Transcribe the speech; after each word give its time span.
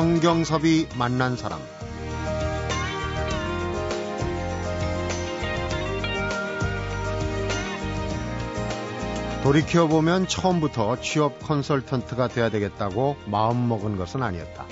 성경섭이 0.00 0.88
만난 0.96 1.36
사람 1.36 1.60
돌이켜보면 9.42 10.26
처음부터 10.26 11.02
취업 11.02 11.38
컨설턴트가 11.40 12.28
돼야 12.28 12.48
되겠다고 12.48 13.18
마음먹은 13.26 13.98
것은 13.98 14.22
아니었다. 14.22 14.64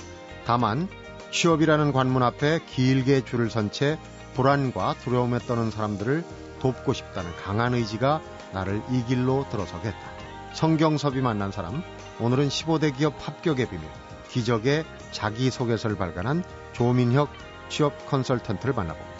다만 0.47 0.87
취업이라는 1.29 1.93
관문 1.93 2.23
앞에 2.23 2.61
길게 2.65 3.23
줄을 3.23 3.51
선 3.51 3.69
채 3.69 3.99
불안과 4.33 4.95
두려움에 5.03 5.37
떠는 5.37 5.69
사람들을 5.69 6.23
돕고 6.59 6.93
싶다는 6.93 7.35
강한 7.35 7.75
의지가 7.75 8.19
나를 8.53 8.81
이 8.89 9.05
길로 9.05 9.45
들어서게 9.51 9.89
했다. 9.89 10.09
성경섭이 10.53 11.21
만난 11.21 11.51
사람, 11.51 11.83
오늘은 12.19 12.47
15대 12.47 12.97
기업 12.97 13.13
합격의 13.19 13.69
비밀, 13.69 13.87
기적의 14.29 14.85
자기소개서를 15.11 15.97
발간한 15.97 16.43
조민혁 16.73 17.29
취업 17.69 18.05
컨설턴트를 18.07 18.73
만나봅니다. 18.73 19.19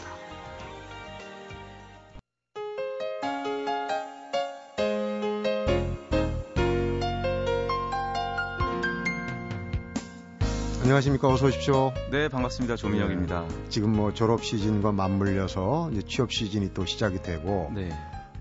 안녕하십니까. 10.82 11.28
어서 11.28 11.46
오십시오. 11.46 11.94
네, 12.10 12.30
반갑습니다. 12.30 12.76
조민혁입니다. 12.76 13.46
네, 13.48 13.70
지금 13.70 13.92
뭐 13.96 14.12
졸업 14.12 14.44
시즌과 14.44 14.92
맞물려서 14.92 15.92
취업 16.08 16.32
시즌이 16.32 16.74
또 16.74 16.86
시작이 16.86 17.22
되고 17.22 17.72
네. 17.76 17.90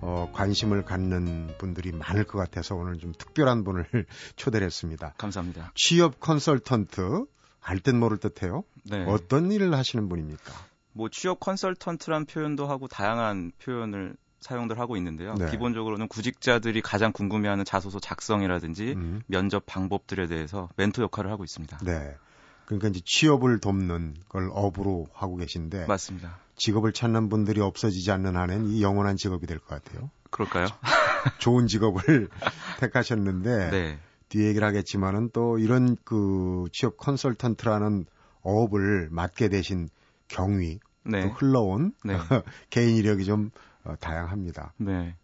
어, 0.00 0.30
관심을 0.32 0.84
갖는 0.84 1.54
분들이 1.58 1.92
많을 1.92 2.24
것 2.24 2.38
같아서 2.38 2.74
오늘 2.74 2.98
좀 2.98 3.12
특별한 3.16 3.64
분을 3.64 3.86
초대를 4.36 4.66
했습니다. 4.66 5.14
감사합니다. 5.18 5.72
취업 5.74 6.20
컨설턴트 6.20 7.26
알 7.60 7.80
듯 7.80 7.94
모를 7.94 8.18
듯해요. 8.18 8.64
네. 8.84 9.04
어떤 9.06 9.52
일을 9.52 9.74
하시는 9.74 10.08
분입니까? 10.08 10.52
뭐 10.92 11.08
취업 11.10 11.38
컨설턴트란 11.40 12.26
표현도 12.26 12.66
하고 12.66 12.88
다양한 12.88 13.52
표현을 13.62 14.16
사용들 14.40 14.78
하고 14.78 14.96
있는데요. 14.96 15.34
네. 15.34 15.50
기본적으로는 15.50 16.08
구직자들이 16.08 16.80
가장 16.80 17.12
궁금해하는 17.12 17.64
자소서 17.64 17.98
작성이라든지 17.98 18.92
음. 18.92 19.22
면접 19.26 19.66
방법들에 19.66 20.26
대해서 20.28 20.68
멘토 20.76 21.02
역할을 21.02 21.30
하고 21.30 21.44
있습니다. 21.44 21.78
네. 21.78 22.16
그러니까 22.64 22.88
이제 22.88 23.00
취업을 23.04 23.60
돕는 23.60 24.14
걸 24.28 24.50
업으로 24.52 25.08
하고 25.12 25.36
계신데 25.36 25.86
맞습니다. 25.86 26.38
직업을 26.58 26.92
찾는 26.92 27.28
분들이 27.28 27.60
없어지지 27.60 28.10
않는 28.12 28.36
한엔 28.36 28.66
이 28.66 28.82
영원한 28.82 29.16
직업이 29.16 29.46
될 29.46 29.58
것 29.58 29.68
같아요. 29.82 30.10
그럴까요? 30.30 30.66
좋은 31.38 31.66
직업을 31.66 32.28
택하셨는데 32.80 33.70
네. 33.70 33.98
뒤에 34.28 34.48
얘기를 34.48 34.66
하겠지만은 34.66 35.30
또 35.32 35.58
이런 35.58 35.96
그 36.04 36.64
취업 36.72 36.96
컨설턴트라는 36.98 38.04
업을 38.42 39.08
맡게 39.10 39.48
되신 39.48 39.88
경위 40.28 40.78
네. 41.04 41.22
또 41.22 41.28
흘러온 41.30 41.92
네. 42.04 42.16
개인 42.70 42.96
이력이 42.96 43.24
좀 43.24 43.50
어, 43.84 43.94
다양합니다. 43.96 44.74
네. 44.78 45.14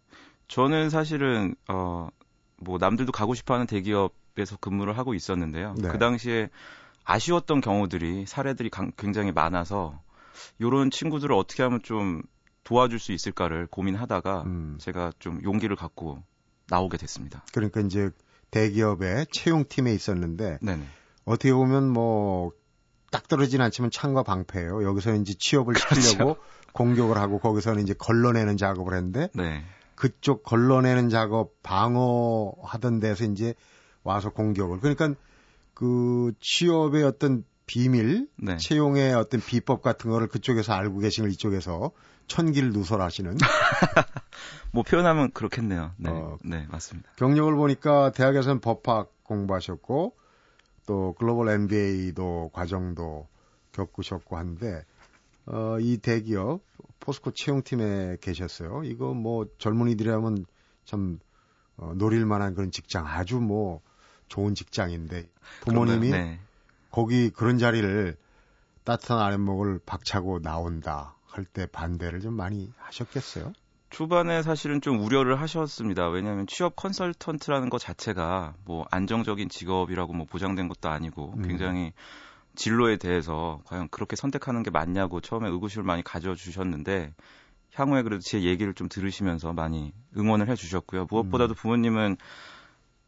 저는 0.47 0.89
사실은 0.89 1.55
어 1.67 2.09
뭐 2.57 2.77
남들도 2.77 3.11
가고 3.11 3.35
싶어하는 3.35 3.67
대기업에서 3.67 4.55
근무를 4.61 4.97
하고 4.97 5.13
있었는데요. 5.13 5.75
네. 5.77 5.89
그 5.89 5.99
당시에 5.99 6.49
아쉬웠던 7.03 7.59
경우들이 7.59 8.25
사례들이 8.25 8.69
강- 8.69 8.93
굉장히 8.97 9.33
많아서 9.33 10.01
요런 10.61 10.91
친구들을 10.91 11.33
어떻게 11.35 11.63
하면 11.63 11.81
좀 11.83 12.21
도와줄 12.63 12.99
수 12.99 13.11
있을까를 13.11 13.67
고민하다가 13.67 14.43
음, 14.43 14.77
제가 14.79 15.11
좀 15.19 15.41
용기를 15.43 15.75
갖고 15.75 16.23
나오게 16.67 16.97
됐습니다. 16.97 17.43
그러니까 17.53 17.81
이제 17.81 18.09
대기업의 18.51 19.27
채용팀에 19.31 19.93
있었는데 19.93 20.59
네네. 20.61 20.83
어떻게 21.25 21.53
보면 21.53 21.89
뭐 21.89 22.51
딱 23.15 23.29
떨어지진 23.29 23.61
않지만 23.61 23.91
창과 23.91 24.23
방패예요. 24.23 24.83
여기서는 24.83 25.21
이제 25.21 25.33
취업을 25.39 25.73
그렇죠. 25.73 26.01
시키려고 26.01 26.37
공격을 26.73 27.17
하고 27.17 27.39
거기서는 27.39 27.81
이제 27.81 27.93
걸러내는 27.93 28.57
작업을 28.57 28.93
했는데 28.93 29.29
네. 29.33 29.63
그쪽 29.95 30.43
걸러내는 30.43 31.07
작업 31.07 31.53
방어하던 31.63 32.99
데서 32.99 33.23
이제 33.23 33.53
와서 34.03 34.31
공격을 34.31 34.81
그러니까 34.81 35.13
그 35.73 36.33
취업의 36.41 37.05
어떤 37.05 37.45
비밀 37.65 38.27
네. 38.37 38.57
채용의 38.57 39.13
어떤 39.13 39.41
비법 39.41 39.81
같은 39.81 40.11
거를 40.11 40.27
그쪽에서 40.27 40.73
알고 40.73 40.99
계신 40.99 41.23
걸 41.23 41.31
이쪽에서 41.31 41.91
천기를 42.27 42.71
누설하시는 42.71 43.37
뭐 44.71 44.83
표현하면 44.83 45.31
그렇겠네요. 45.31 45.91
네. 45.97 46.09
어. 46.09 46.37
네, 46.43 46.67
맞습니다. 46.69 47.09
경력을 47.17 47.55
보니까 47.55 48.11
대학에서는 48.11 48.61
법학 48.61 49.11
공부하셨고 49.23 50.15
또 50.85 51.15
글로벌 51.17 51.49
MBA도 51.49 52.51
과정도 52.53 53.27
겪으셨고 53.71 54.37
한데 54.37 54.83
어, 55.45 55.77
이 55.79 55.97
대기업 55.97 56.61
포스코 56.99 57.31
채용팀에 57.31 58.17
계셨어요. 58.21 58.83
이거 58.83 59.13
뭐 59.13 59.45
젊은이들이라면 59.57 60.45
참 60.85 61.19
어, 61.77 61.93
노릴 61.95 62.25
만한 62.25 62.55
그런 62.55 62.71
직장 62.71 63.05
아주 63.05 63.39
뭐 63.39 63.81
좋은 64.27 64.55
직장인데 64.55 65.29
부모님이 65.61 66.09
그런가요? 66.09 66.23
네. 66.23 66.39
거기 66.95 67.29
그런 67.29 67.57
자리를 67.57 68.15
따뜻한 68.85 69.19
아랫목을 69.19 69.81
박차고 69.85 70.39
나온다 70.39 71.17
할 71.27 71.43
때 71.43 71.65
반대를 71.65 72.21
좀 72.21 72.35
많이 72.35 72.71
하셨겠어요? 72.77 73.51
초반에 73.89 74.41
사실은 74.41 74.79
좀 74.79 75.01
우려를 75.03 75.41
하셨습니다. 75.41 76.07
왜냐하면 76.07 76.47
취업 76.47 76.77
컨설턴트라는 76.77 77.69
것 77.69 77.79
자체가 77.79 78.53
뭐 78.63 78.85
안정적인 78.91 79.49
직업이라고 79.49 80.13
뭐 80.13 80.25
보장된 80.25 80.69
것도 80.69 80.87
아니고 80.87 81.33
음. 81.35 81.41
굉장히 81.41 81.91
진로에 82.55 82.95
대해서 82.95 83.59
과연 83.65 83.89
그렇게 83.89 84.15
선택하는 84.15 84.63
게 84.63 84.69
맞냐고 84.69 85.19
처음에 85.19 85.49
의구심을 85.49 85.83
많이 85.83 86.01
가져주셨는데 86.01 87.13
향후에 87.73 88.03
그래도 88.03 88.21
제 88.21 88.43
얘기를 88.43 88.73
좀 88.73 88.87
들으시면서 88.87 89.51
많이 89.51 89.91
응원을 90.15 90.47
해주셨고요. 90.47 91.07
무엇보다도 91.09 91.55
음. 91.55 91.55
부모님은 91.55 92.15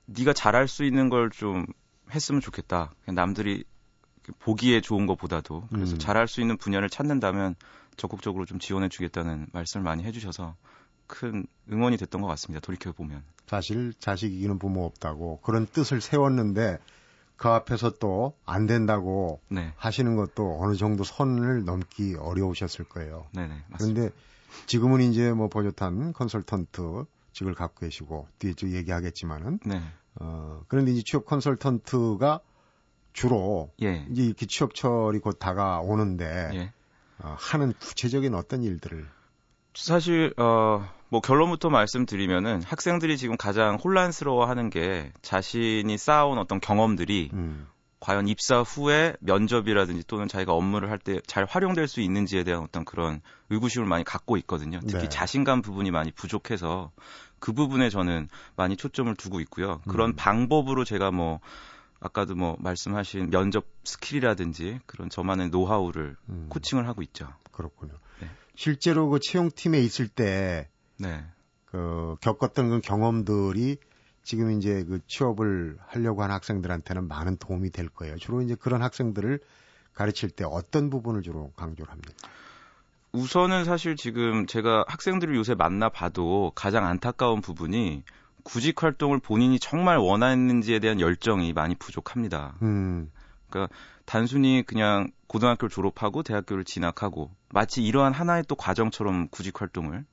네가 0.08 0.34
잘할 0.34 0.68
수 0.68 0.84
있는 0.84 1.08
걸 1.08 1.30
좀 1.30 1.66
했으면 2.12 2.42
좋겠다. 2.42 2.92
남들이 3.06 3.64
보기에 4.40 4.82
좋은 4.82 5.06
것보다도 5.08 5.68
그래서 5.70 5.94
음. 5.96 6.00
잘할 6.00 6.28
수 6.28 6.42
있는 6.42 6.58
분야를 6.58 6.90
찾는다면 6.90 7.56
적극적으로 7.96 8.46
좀 8.46 8.60
지원해 8.60 8.90
주겠다는 8.90 9.48
말씀을 9.54 9.84
많이 9.84 10.04
해주셔서 10.04 10.56
큰 11.08 11.48
응원이 11.72 11.98
됐던 11.98 12.22
것 12.22 12.28
같습니다. 12.28 12.64
돌이켜 12.66 12.92
보면. 12.92 13.24
사실 13.48 13.94
자식 14.00 14.34
이기는 14.34 14.60
부모 14.60 14.86
없다고 14.86 15.40
그런 15.42 15.66
뜻을 15.66 16.02
세웠는데 16.02 16.78
그 17.38 17.48
앞에서 17.50 17.92
또 18.00 18.34
안 18.46 18.66
된다고 18.66 19.40
네, 19.48 19.72
하시는 19.78 20.16
것도 20.16 20.60
어느 20.62 20.76
정도 20.76 21.04
선을 21.04 21.64
넘기 21.66 22.16
어려우셨을 22.16 22.86
거예요. 22.86 23.28
네네 23.34 23.54
맞습니다. 23.70 23.78
그런데 24.02 24.16
지금은 24.66 25.02
이제 25.02 25.32
뭐 25.32 25.48
버젓한 25.48 26.14
컨설턴트 26.14 27.06
직을 27.34 27.54
갖고 27.54 27.82
계시고 27.82 28.28
뒤에 28.40 28.54
좀 28.54 28.72
얘기하겠지만은 28.74 29.60
네, 29.66 29.82
어 30.16 30.62
그런데 30.68 30.92
이제 30.92 31.04
취업 31.06 31.26
컨설턴트가 31.26 32.40
주로 33.18 33.72
예, 33.82 34.06
이제 34.12 34.22
이렇게 34.22 34.46
취업철이 34.46 35.18
곧 35.20 35.40
다가오는데 35.40 36.52
예. 36.54 36.72
어, 37.18 37.36
하는 37.40 37.74
구체적인 37.80 38.36
어떤 38.36 38.62
일들을 38.62 39.08
사실 39.74 40.36
어, 40.38 40.88
뭐 41.10 41.20
결론부터 41.20 41.72
말씀드리면은 41.72 42.62
학생들이 42.62 43.18
지금 43.18 43.36
가장 43.36 43.78
혼란스러워하는 43.78 44.70
게 44.70 45.12
자신이 45.24 45.98
쌓아온 45.98 46.38
어떤 46.38 46.60
경험들이 46.60 47.32
음, 47.34 47.66
과연 48.00 48.28
입사 48.28 48.62
후에 48.62 49.16
면접이라든지 49.22 50.04
또는 50.06 50.28
자기가 50.28 50.54
업무를 50.54 50.92
할 50.92 51.00
때 51.00 51.20
잘 51.26 51.46
활용될 51.46 51.88
수 51.88 52.02
있는지에 52.02 52.44
대한 52.44 52.62
어떤 52.62 52.86
그런 52.86 53.22
의구심을 53.50 53.88
많이 53.88 54.04
갖고 54.04 54.38
있거든요. 54.38 54.80
특히 54.82 55.00
네. 55.00 55.10
자신감 55.10 55.64
부분이 55.64 55.90
많이 55.90 56.12
부족해서 56.12 56.92
그 57.40 57.52
부분에 57.52 57.90
저는 57.90 58.30
많이 58.56 58.78
초점을 58.78 59.16
두고 59.16 59.40
있고요. 59.40 59.82
그런 59.88 60.12
음. 60.12 60.16
방법으로 60.16 60.86
제가 60.86 61.10
뭐 61.10 61.40
아까도 62.00 62.36
뭐 62.36 62.56
말씀하신 62.60 63.30
면접 63.30 63.66
스킬이라든지 63.84 64.80
그런 64.86 65.10
저만의 65.10 65.50
노하우를 65.50 66.16
음, 66.30 66.48
코칭을 66.50 66.88
하고 66.88 67.02
있죠. 67.02 67.28
그렇군요. 67.52 67.94
네. 68.22 68.30
실제로 68.56 69.10
그 69.10 69.20
채용팀에 69.20 69.80
있을 69.80 70.08
때 70.08 70.70
네. 70.98 71.24
그 71.66 72.16
겪었던 72.22 72.70
그 72.70 72.82
경험들이 72.82 73.78
지금 74.24 74.52
이제 74.52 74.84
그 74.84 75.00
취업을 75.08 75.78
하려고 75.88 76.22
하는 76.22 76.36
학생들한테는 76.36 77.08
많은 77.08 77.38
도움이 77.38 77.72
될 77.72 77.88
거예요. 77.90 78.18
주로 78.18 78.42
이제 78.42 78.56
그런 78.56 78.82
학생들을 78.82 79.40
가르칠 79.94 80.30
때 80.30 80.44
어떤 80.46 80.90
부분을 80.90 81.22
주로 81.22 81.52
강조를 81.56 81.92
합니까? 81.92 82.14
우선은 83.14 83.66
사실 83.66 83.96
지금 83.96 84.46
제가 84.46 84.84
학생들을 84.88 85.36
요새 85.36 85.56
만나봐도 85.56 86.52
가장 86.56 86.86
안타까운 86.86 87.42
부분이 87.42 88.04
구직 88.48 88.82
활동을 88.82 89.20
본인이 89.20 89.60
정말 89.60 89.98
원하는지에 89.98 90.80
대한 90.80 91.02
열정이 91.02 91.52
많이 91.52 91.76
부족합니다. 91.76 92.56
음, 92.62 93.12
단순히 94.06 94.64
그냥 94.66 95.12
고등학교를 95.28 95.70
졸업하고 95.70 96.24
대학교를 96.24 96.64
진학하고 96.64 97.30
마치 97.50 97.84
이러한 97.84 98.14
하나의 98.14 98.46
또 98.48 98.56
과정처럼 98.56 99.28
구직 99.28 99.60
활동을 99.60 100.06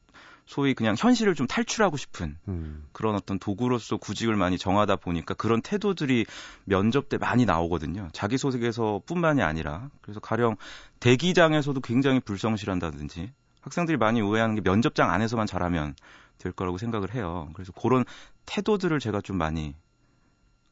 소위 0.47 0.75
그냥 0.75 0.97
현실을 0.99 1.37
좀 1.37 1.47
탈출하고 1.47 1.97
싶은 1.97 2.37
음. 2.49 2.85
그런 2.93 3.15
어떤 3.15 3.39
도구로서 3.39 3.99
구직을 3.99 4.35
많이 4.35 4.59
정하다 4.59 4.97
보니까 4.97 5.35
그런 5.35 5.63
태도들이 5.63 6.27
면접 6.65 7.09
때 7.09 7.17
많이 7.19 7.47
나오거든요. 7.47 8.09
자기소개서뿐만이 8.13 9.43
아니라 9.43 9.91
그래서 10.03 10.19
가령 10.19 10.57
대기장에서도 10.99 11.81
굉장히 11.81 12.19
불성실한다든지 12.19 13.33
학생들이 13.61 13.97
많이 13.97 14.21
오해하는 14.21 14.57
게 14.57 14.61
면접장 14.61 15.11
안에서만 15.11 15.47
잘하면 15.47 15.95
될 16.39 16.53
거라고 16.53 16.79
생각을 16.79 17.15
해요. 17.15 17.49
그래서 17.55 17.73
그런 17.73 18.05
태도들을 18.47 18.99
제가 19.01 19.21
좀 19.21 19.37
많이 19.37 19.75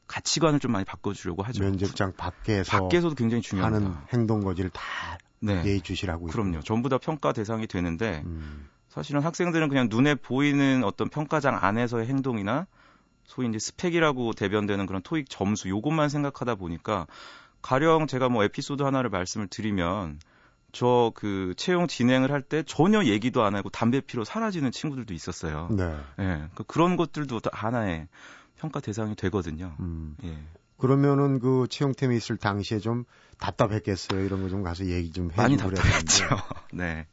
가치관을 0.06 0.61
좀 0.61 0.73
많이 0.73 0.85
바꿔주려고 0.85 1.43
하죠. 1.43 1.62
면접장 1.62 2.12
밖에서 2.17 2.82
밖에서도 2.82 3.14
굉장히 3.14 3.43
중요한 3.43 3.75
하는 3.75 3.94
행동 4.12 4.43
거지를 4.43 4.70
다 4.70 4.82
네. 5.41 5.64
예의주시라고 5.64 6.26
그럼요. 6.26 6.61
전부 6.61 6.88
다 6.88 6.99
평가 6.99 7.32
대상이 7.32 7.67
되는데 7.67 8.23
음. 8.25 8.69
사실은 8.88 9.23
학생들은 9.23 9.69
그냥 9.69 9.88
눈에 9.91 10.14
보이는 10.14 10.85
어떤 10.85 11.09
평가장 11.09 11.59
안에서의 11.61 12.06
행동이나 12.06 12.67
소위 13.25 13.49
이제 13.49 13.59
스펙이라고 13.59 14.35
대변되는 14.35 14.85
그런 14.87 15.00
토익 15.03 15.31
점수 15.31 15.69
요것만 15.69 16.11
생각하다 16.11 16.56
보니까 16.56 17.06
가령 17.62 18.06
제가 18.06 18.29
뭐 18.29 18.44
에피소드 18.44 18.82
하나를 18.82 19.09
말씀을 19.09 19.47
드리면 19.49 20.19
저 20.72 21.12
그 21.14 21.54
채용 21.56 21.86
진행을 21.86 22.30
할 22.32 22.42
때 22.42 22.62
전혀 22.62 23.04
얘기도 23.04 23.44
안 23.44 23.54
하고 23.54 23.69
담배 23.70 24.00
피러 24.00 24.24
사라지는 24.24 24.72
친구들도 24.72 25.12
있었어요. 25.14 25.69
네. 25.70 25.96
예. 26.19 26.22
네, 26.22 26.48
그런 26.66 26.96
것들도 26.96 27.40
하나의 27.52 28.08
평가 28.56 28.80
대상이 28.80 29.14
되거든요. 29.16 29.74
음. 29.80 30.16
예. 30.24 30.36
그러면은 30.78 31.38
그 31.38 31.66
채용팀에 31.70 32.16
있을 32.16 32.36
당시에 32.36 32.78
좀 32.80 33.04
답답했겠어요. 33.38 34.24
이런 34.24 34.42
거 34.42 34.48
좀 34.48 34.62
가서 34.62 34.86
얘기 34.86 35.10
좀 35.12 35.26
해주고 35.26 35.40
많이 35.42 35.56
답답했죠. 35.56 36.26
네. 36.72 37.06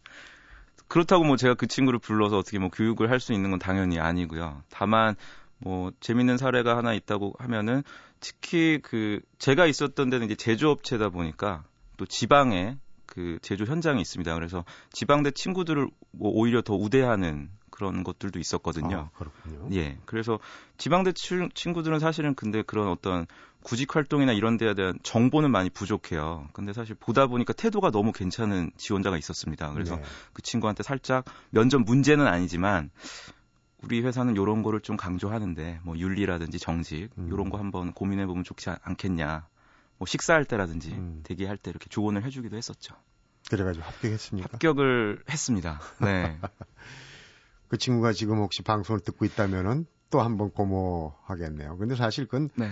그렇다고 0.88 1.24
뭐 1.24 1.36
제가 1.38 1.54
그 1.54 1.68
친구를 1.68 2.00
불러서 2.00 2.38
어떻게 2.38 2.58
뭐 2.58 2.70
교육을 2.70 3.12
할 3.12 3.20
수 3.20 3.34
있는 3.34 3.52
건 3.52 3.60
당연히 3.60 4.00
아니고요. 4.00 4.64
다만 4.70 5.16
뭐 5.60 5.92
재밌는 6.00 6.38
사례가 6.38 6.78
하나 6.78 6.94
있다고 6.94 7.36
하면은 7.38 7.84
특히 8.22 8.80
그 8.82 9.20
제가 9.38 9.66
있었던 9.68 10.10
데는 10.10 10.26
이제 10.26 10.36
제조업체다 10.36 11.10
보니까 11.10 11.64
또 11.98 12.06
지방에 12.06 12.78
그 13.10 13.40
제조 13.42 13.66
현장이 13.66 14.02
있습니다. 14.02 14.34
그래서 14.36 14.64
지방대 14.92 15.32
친구들을 15.32 15.90
뭐 16.12 16.32
오히려 16.32 16.62
더 16.62 16.76
우대하는 16.76 17.50
그런 17.72 18.04
것들도 18.04 18.40
있었거든요. 18.40 19.10
아, 19.14 19.18
그렇군요. 19.18 19.70
예. 19.74 19.98
그래서 20.06 20.40
지방대 20.78 21.14
친구들은 21.14 22.00
사실은 22.00 22.36
근데 22.36 22.62
그런 22.62 22.90
어떤 22.90 23.26
구직 23.64 23.96
활동이나 23.96 24.32
이런 24.32 24.58
데에 24.58 24.74
대한 24.74 25.00
정보는 25.04 25.52
많이 25.52 25.70
부족해요. 25.70 26.48
근데 26.54 26.72
사실 26.72 26.96
보다 26.96 27.28
보니까 27.28 27.54
태도가 27.54 27.92
너무 27.92 28.12
괜찮은 28.12 28.72
지원자가 28.78 29.18
있었습니다. 29.18 29.74
그래서 29.74 29.96
네. 29.96 30.04
그 30.34 30.42
친구한테 30.42 30.84
살짝 30.84 31.26
면접 31.50 31.82
문제는 31.82 32.28
아니지만 32.28 32.90
우리 33.82 34.02
회사는 34.02 34.36
이런 34.36 34.62
거를 34.62 34.82
좀 34.82 34.98
강조하는데 34.98 35.80
뭐 35.84 35.98
윤리라든지 35.98 36.60
정직 36.60 37.10
음. 37.18 37.30
이런 37.32 37.50
거 37.50 37.58
한번 37.58 37.94
고민해 37.94 38.26
보면 38.28 38.44
좋지 38.44 38.70
않겠냐. 38.84 39.48
뭐 40.00 40.08
식사할 40.08 40.46
때라든지 40.46 40.92
음. 40.94 41.22
대기할 41.24 41.58
때 41.58 41.70
이렇게 41.70 41.88
조언을 41.90 42.24
해주기도 42.24 42.58
했었죠. 42.58 42.96
그래가지고 43.50 43.86
합격했습니까? 43.86 44.50
합격을 44.54 45.24
했습니다. 45.30 45.80
네. 46.02 46.40
그 47.68 47.78
친구가 47.78 48.14
지금 48.14 48.38
혹시 48.40 48.64
방송을 48.64 49.02
듣고 49.02 49.26
있다면은 49.26 49.86
또 50.10 50.22
한 50.22 50.38
번 50.38 50.50
고모하겠네요. 50.52 51.78
근데 51.78 51.96
사실 51.96 52.26
그건 52.26 52.50
네. 52.56 52.68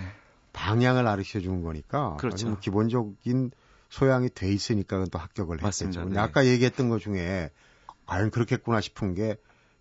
방향을 0.52 1.04
가르쳐 1.04 1.38
주는 1.38 1.62
거니까 1.62 2.16
그렇죠. 2.16 2.48
뭐 2.48 2.58
기본적인 2.58 3.52
소양이 3.90 4.28
돼 4.28 4.52
있으니까 4.52 5.04
또 5.12 5.18
합격을 5.20 5.62
했겠죠. 5.62 6.04
네. 6.06 6.18
아까 6.18 6.46
얘기했던 6.46 6.88
것 6.88 6.98
중에 7.00 7.50
과연 8.06 8.30
그렇겠구나 8.30 8.80
싶은 8.80 9.14
게 9.14 9.36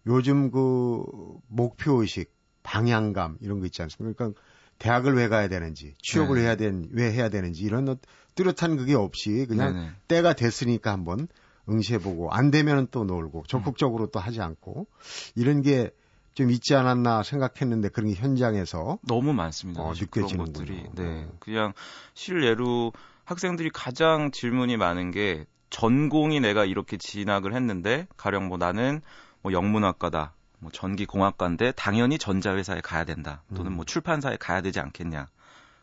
요즘 0.06 0.52
그 0.52 1.04
목표 1.48 2.02
의식, 2.02 2.32
방향감 2.62 3.38
이런 3.42 3.60
거 3.60 3.66
있지 3.66 3.82
않습니까? 3.82 4.16
그러니까 4.18 4.40
대학을 4.80 5.16
왜 5.16 5.28
가야 5.28 5.48
되는지, 5.48 5.96
취업을 6.02 6.38
네. 6.38 6.44
해야 6.44 6.56
되는 6.56 6.88
왜 6.92 7.12
해야 7.12 7.30
되는지 7.30 7.64
이런 7.64 7.98
뚜렷한 8.36 8.78
그게 8.78 8.94
없이 8.94 9.46
그냥 9.48 9.74
네네. 9.74 9.92
때가 10.08 10.34
됐으니까 10.34 10.92
한번 10.92 11.28
응시해보고 11.70 12.32
안 12.32 12.52
되면은 12.52 12.88
또 12.92 13.04
놀고 13.04 13.44
적극적으로 13.48 14.08
또 14.08 14.20
하지 14.20 14.42
않고 14.42 14.88
이런 15.36 15.62
게 15.62 15.92
좀 16.38 16.52
있지 16.52 16.76
않았나 16.76 17.24
생각했는데 17.24 17.90
그런 17.90 18.10
게 18.10 18.16
현장에서 18.16 19.00
너무 19.02 19.34
많습니다. 19.34 19.82
어, 19.82 19.94
느껴지는 19.94 20.46
것들이 20.46 20.84
네 20.94 21.26
어. 21.28 21.32
그냥 21.40 21.74
실례로 22.14 22.94
학생들이 23.26 23.72
가장 23.74 24.30
질문이 24.30 24.78
많은 24.78 25.10
게 25.10 25.48
전공이 25.72 26.40
내가 26.40 26.64
이렇게 26.64 26.98
진학을 26.98 27.56
했는데 27.56 28.06
가령 28.18 28.50
뭐 28.50 28.60
나는 28.60 29.02
뭐 29.42 29.52
영문학과다 29.52 30.36
뭐 30.60 30.72
전기공학과인데 30.72 31.74
당연히 31.74 32.18
전자회사에 32.18 32.82
가야 32.82 33.04
된다 33.04 33.44
또는 33.56 33.74
뭐 33.74 33.84
음. 33.84 33.86
출판사에 33.86 34.38
가야 34.38 34.62
되지 34.62 34.80
않겠냐 34.80 35.28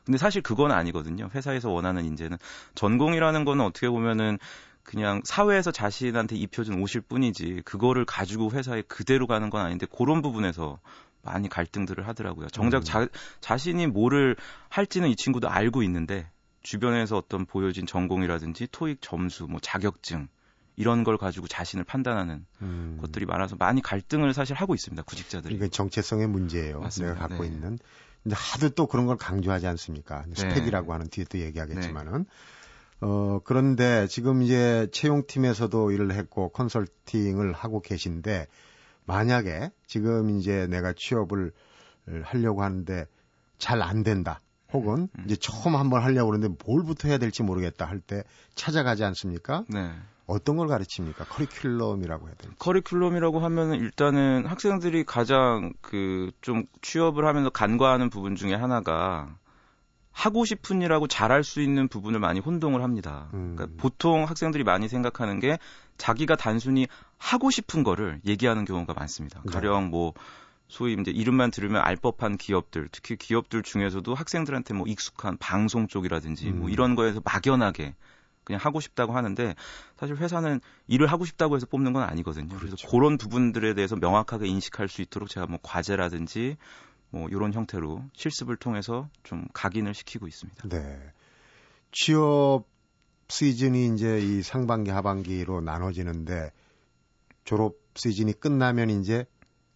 근데 0.04 0.18
사실 0.18 0.42
그건 0.42 0.70
아니거든요. 0.70 1.30
회사에서 1.34 1.70
원하는 1.70 2.04
인재는 2.04 2.36
전공이라는 2.74 3.44
거는 3.44 3.64
어떻게 3.64 3.88
보면은 3.88 4.38
그냥 4.82 5.22
사회에서 5.24 5.72
자신한테 5.72 6.36
입혀준 6.36 6.80
옷일 6.80 7.00
뿐이지 7.00 7.62
그거를 7.64 8.04
가지고 8.04 8.50
회사에 8.50 8.82
그대로 8.82 9.26
가는 9.26 9.48
건 9.48 9.64
아닌데 9.64 9.86
그런 9.86 10.20
부분에서 10.20 10.78
많이 11.22 11.48
갈등들을 11.48 12.06
하더라고요. 12.06 12.48
정작 12.48 12.78
음. 12.78 12.84
자, 12.84 13.08
자신이 13.40 13.86
뭐를 13.86 14.36
할지는 14.68 15.08
이 15.08 15.16
친구도 15.16 15.48
알고 15.48 15.82
있는데 15.84 16.30
주변에서 16.62 17.16
어떤 17.16 17.46
보여진 17.46 17.86
전공이라든지 17.86 18.68
토익 18.70 18.98
점수, 19.00 19.46
뭐 19.46 19.58
자격증 19.60 20.28
이런 20.76 21.04
걸 21.04 21.16
가지고 21.18 21.46
자신을 21.46 21.84
판단하는 21.84 22.44
음. 22.62 22.98
것들이 23.00 23.26
많아서 23.26 23.56
많이 23.56 23.80
갈등을 23.80 24.34
사실 24.34 24.56
하고 24.56 24.74
있습니다. 24.74 25.02
구직자들이. 25.04 25.54
이건 25.54 25.70
정체성의 25.70 26.26
문제예요. 26.28 26.80
맞습니다. 26.80 27.14
내가 27.14 27.28
갖고 27.28 27.44
네. 27.44 27.50
있는. 27.50 27.78
근데 28.22 28.36
하도 28.36 28.70
또 28.70 28.86
그런 28.86 29.06
걸 29.06 29.16
강조하지 29.16 29.66
않습니까? 29.66 30.24
네. 30.26 30.34
스펙이라고 30.34 30.92
하는 30.94 31.08
뒤에 31.08 31.24
또 31.28 31.38
얘기하겠지만은. 31.38 32.24
네. 32.24 32.24
어, 33.00 33.40
그런데 33.44 34.06
지금 34.08 34.42
이제 34.42 34.88
채용팀에서도 34.92 35.90
일을 35.90 36.12
했고 36.12 36.48
컨설팅을 36.50 37.52
하고 37.52 37.80
계신데 37.80 38.46
만약에 39.04 39.70
지금 39.86 40.30
이제 40.30 40.66
내가 40.68 40.94
취업을 40.96 41.52
하려고 42.22 42.62
하는데 42.62 43.06
잘 43.58 43.82
안 43.82 44.02
된다. 44.02 44.40
혹은 44.72 45.08
음. 45.18 45.24
이제 45.26 45.36
처음 45.36 45.76
한번 45.76 46.02
하려고 46.02 46.30
그러는데 46.30 46.56
뭘부터 46.66 47.08
해야 47.08 47.18
될지 47.18 47.42
모르겠다 47.42 47.84
할 47.84 48.00
때 48.00 48.24
찾아가지 48.54 49.04
않습니까? 49.04 49.64
네. 49.68 49.92
어떤 50.26 50.56
걸 50.56 50.68
가르칩니까? 50.68 51.24
커리큘럼이라고 51.24 52.26
해야 52.26 52.34
될지. 52.36 52.56
커리큘럼이라고 52.58 53.40
하면은 53.40 53.78
일단은 53.78 54.46
학생들이 54.46 55.04
가장 55.04 55.72
그 55.80 56.30
좀 56.40 56.64
취업을 56.82 57.26
하면서 57.26 57.50
간과하는 57.50 58.10
부분 58.10 58.36
중에 58.36 58.54
하나가 58.54 59.36
하고 60.12 60.44
싶은 60.44 60.82
일하고 60.82 61.08
잘할 61.08 61.42
수 61.42 61.60
있는 61.60 61.88
부분을 61.88 62.20
많이 62.20 62.38
혼동을 62.38 62.82
합니다. 62.82 63.30
음. 63.34 63.56
그러니까 63.56 63.76
보통 63.82 64.24
학생들이 64.24 64.62
많이 64.62 64.88
생각하는 64.88 65.40
게 65.40 65.58
자기가 65.98 66.36
단순히 66.36 66.86
하고 67.18 67.50
싶은 67.50 67.82
거를 67.82 68.20
얘기하는 68.26 68.64
경우가 68.64 68.94
많습니다. 68.94 69.42
네. 69.44 69.52
가령 69.52 69.88
뭐 69.88 70.12
소위 70.68 70.96
이제 71.00 71.10
이름만 71.10 71.50
들으면 71.50 71.82
알 71.82 71.96
법한 71.96 72.36
기업들, 72.36 72.88
특히 72.92 73.16
기업들 73.16 73.62
중에서도 73.62 74.14
학생들한테 74.14 74.74
뭐 74.74 74.86
익숙한 74.86 75.36
방송 75.38 75.88
쪽이라든지 75.88 76.46
뭐 76.46 76.52
음. 76.54 76.60
뭐 76.60 76.68
이런 76.68 76.94
거에서 76.94 77.20
막연하게 77.24 77.94
그냥 78.44 78.60
하고 78.62 78.80
싶다고 78.80 79.14
하는데 79.14 79.54
사실 79.96 80.16
회사는 80.16 80.60
일을 80.86 81.06
하고 81.06 81.24
싶다고 81.24 81.56
해서 81.56 81.66
뽑는 81.66 81.92
건 81.92 82.02
아니거든요. 82.02 82.48
그렇죠. 82.48 82.66
그래서 82.66 82.88
그런 82.88 83.18
부분들에 83.18 83.74
대해서 83.74 83.96
명확하게 83.96 84.46
인식할 84.46 84.88
수 84.88 85.02
있도록 85.02 85.28
제가 85.28 85.46
뭐 85.46 85.58
과제라든지 85.62 86.56
뭐 87.10 87.28
이런 87.28 87.52
형태로 87.52 88.04
실습을 88.12 88.56
통해서 88.56 89.08
좀 89.22 89.46
각인을 89.52 89.94
시키고 89.94 90.26
있습니다. 90.26 90.68
네. 90.68 90.98
취업 91.92 92.64
시즌이 93.28 93.94
이제 93.94 94.18
이 94.18 94.42
상반기 94.42 94.90
하반기로 94.90 95.60
나눠지는데 95.60 96.52
졸업 97.44 97.76
시즌이 97.94 98.32
끝나면 98.34 98.90
이제 98.90 99.26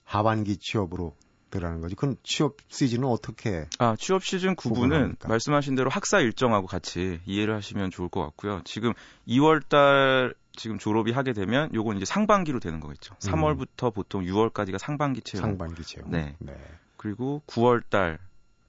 하반기 0.05 0.57
취업으로 0.57 1.15
들어가는 1.51 1.81
거지. 1.81 1.95
그럼 1.95 2.17
취업 2.23 2.57
시즌은 2.69 3.09
어떻게? 3.09 3.67
아, 3.79 3.97
취업 3.99 4.25
시즌 4.25 4.55
구분은 4.55 5.17
말씀하신 5.27 5.75
대로 5.75 5.91
학사 5.91 6.21
일정하고 6.21 6.67
같이 6.67 7.21
이해를 7.27 7.55
하시면 7.55 7.91
좋을 7.91 8.09
것 8.09 8.23
같고요. 8.23 8.63
지금 8.65 8.93
2월 9.27 9.67
달 9.69 10.35
지금 10.57 10.79
졸업이 10.79 11.13
하게 11.13 11.33
되면 11.33 11.73
요건 11.73 11.97
이제 11.97 12.05
상반기로 12.05 12.61
되는 12.61 12.81
거겠죠. 12.81 13.15
3월부터 13.17 13.87
음. 13.87 13.93
보통 13.93 14.25
6월까지가 14.25 14.79
상반기 14.79 15.21
채용. 15.21 15.43
상반기 15.43 15.83
채용. 15.85 16.11
네. 16.11 16.37
네. 16.41 16.55
그리고 16.97 17.43
9월 17.47 17.83
달 17.89 18.19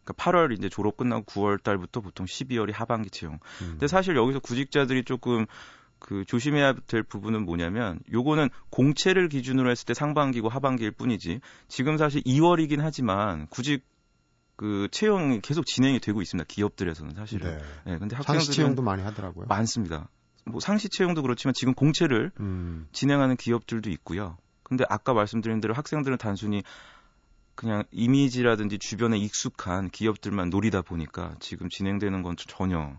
그러니까 0.03 0.13
8월 0.13 0.57
이제 0.57 0.69
졸업 0.69 0.97
끝나고 0.97 1.23
9월 1.25 1.61
달부터 1.61 2.01
보통 2.01 2.25
12월이 2.25 2.73
하반기 2.73 3.09
채용. 3.09 3.39
음. 3.61 3.67
근데 3.71 3.87
사실 3.87 4.15
여기서 4.15 4.39
구직자들이 4.39 5.03
조금 5.03 5.45
그 5.99 6.23
조심해야 6.25 6.73
될 6.87 7.03
부분은 7.03 7.45
뭐냐면 7.45 7.99
요거는 8.11 8.49
공채를 8.69 9.29
기준으로 9.29 9.69
했을 9.69 9.85
때 9.85 9.93
상반기고 9.93 10.49
하반기일 10.49 10.91
뿐이지 10.91 11.41
지금 11.67 11.97
사실 11.97 12.21
2월이긴 12.23 12.79
하지만 12.79 13.47
구직 13.47 13.85
그 14.55 14.87
채용이 14.91 15.39
계속 15.41 15.65
진행이 15.65 15.99
되고 15.99 16.21
있습니다. 16.21 16.45
기업들에서는 16.47 17.15
사실은. 17.15 17.51
네. 17.51 17.63
네 17.85 17.97
근데 17.97 18.15
학생들은 18.15 18.39
상시 18.39 18.51
채용도 18.51 18.81
많이 18.81 19.03
하더라고요. 19.03 19.45
많습니다. 19.47 20.09
뭐 20.45 20.59
상시 20.59 20.89
채용도 20.89 21.21
그렇지만 21.21 21.53
지금 21.53 21.73
공채를 21.73 22.31
음. 22.39 22.87
진행하는 22.91 23.37
기업들도 23.37 23.89
있고요. 23.91 24.37
근데 24.63 24.83
아까 24.89 25.13
말씀드린 25.13 25.61
대로 25.61 25.73
학생들은 25.73 26.17
단순히 26.17 26.63
그냥 27.55 27.83
이미지라든지 27.91 28.79
주변에 28.79 29.17
익숙한 29.17 29.89
기업들만 29.89 30.49
노리다 30.49 30.81
보니까 30.81 31.35
지금 31.39 31.69
진행되는 31.69 32.21
건 32.21 32.35
전혀 32.37 32.97